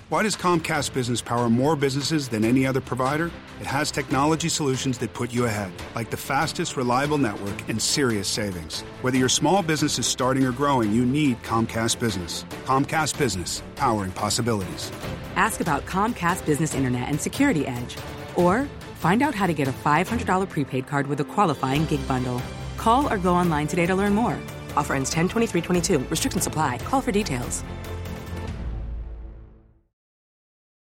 Why 0.09 0.25
does 0.25 0.35
Comcast 0.35 0.93
Business 0.93 1.23
power 1.23 1.49
more 1.49 1.77
businesses 1.77 2.29
than 2.29 2.45
any 2.45 2.67
other 2.67 2.81
provider? 2.81 3.31
It 3.61 3.67
has 3.69 3.93
technology 3.93 4.49
solutions 4.49 4.99
that 4.99 5.15
put 5.15 5.33
you 5.33 5.45
ahead, 5.45 5.71
like 5.95 6.11
the 6.11 6.17
fastest, 6.17 6.77
reliable 6.77 7.17
network 7.17 7.69
and 7.69 7.81
serious 7.81 8.27
savings. 8.27 8.81
Whether 9.03 9.19
your 9.19 9.29
small 9.29 9.63
business 9.63 10.01
is 10.01 10.07
starting 10.07 10.45
or 10.45 10.51
growing, 10.51 10.93
you 10.93 11.07
need 11.07 11.41
Comcast 11.45 12.01
Business. 12.01 12.45
Comcast 12.65 13.17
Business, 13.17 13.63
powering 13.77 14.11
possibilities. 14.11 14.91
Ask 15.37 15.61
about 15.61 15.87
Comcast 15.87 16.45
Business 16.45 16.75
Internet 16.75 17.09
and 17.09 17.21
Security 17.21 17.69
Edge, 17.69 17.97
or 18.35 18.69
find 19.01 19.23
out 19.23 19.35
how 19.35 19.47
to 19.47 19.55
get 19.55 19.67
a 19.67 19.73
$500 19.73 20.49
prepaid 20.49 20.87
card 20.87 21.07
with 21.07 21.21
a 21.21 21.25
qualifying 21.25 21.87
gig 21.87 22.07
bundle. 22.07 22.41
Call 22.77 23.11
or 23.11 23.17
go 23.17 23.35
online 23.35 23.67
today 23.67 23.87
to 23.87 23.95
learn 23.95 24.15
more. 24.15 24.39
Offer 24.77 24.95
ends 24.95 25.11
10 25.11 25.29
23 25.29 25.61
22. 25.61 25.99
Restrictions 26.11 26.47
apply. 26.47 26.79
Call 26.79 27.01
for 27.01 27.11
details. 27.11 27.65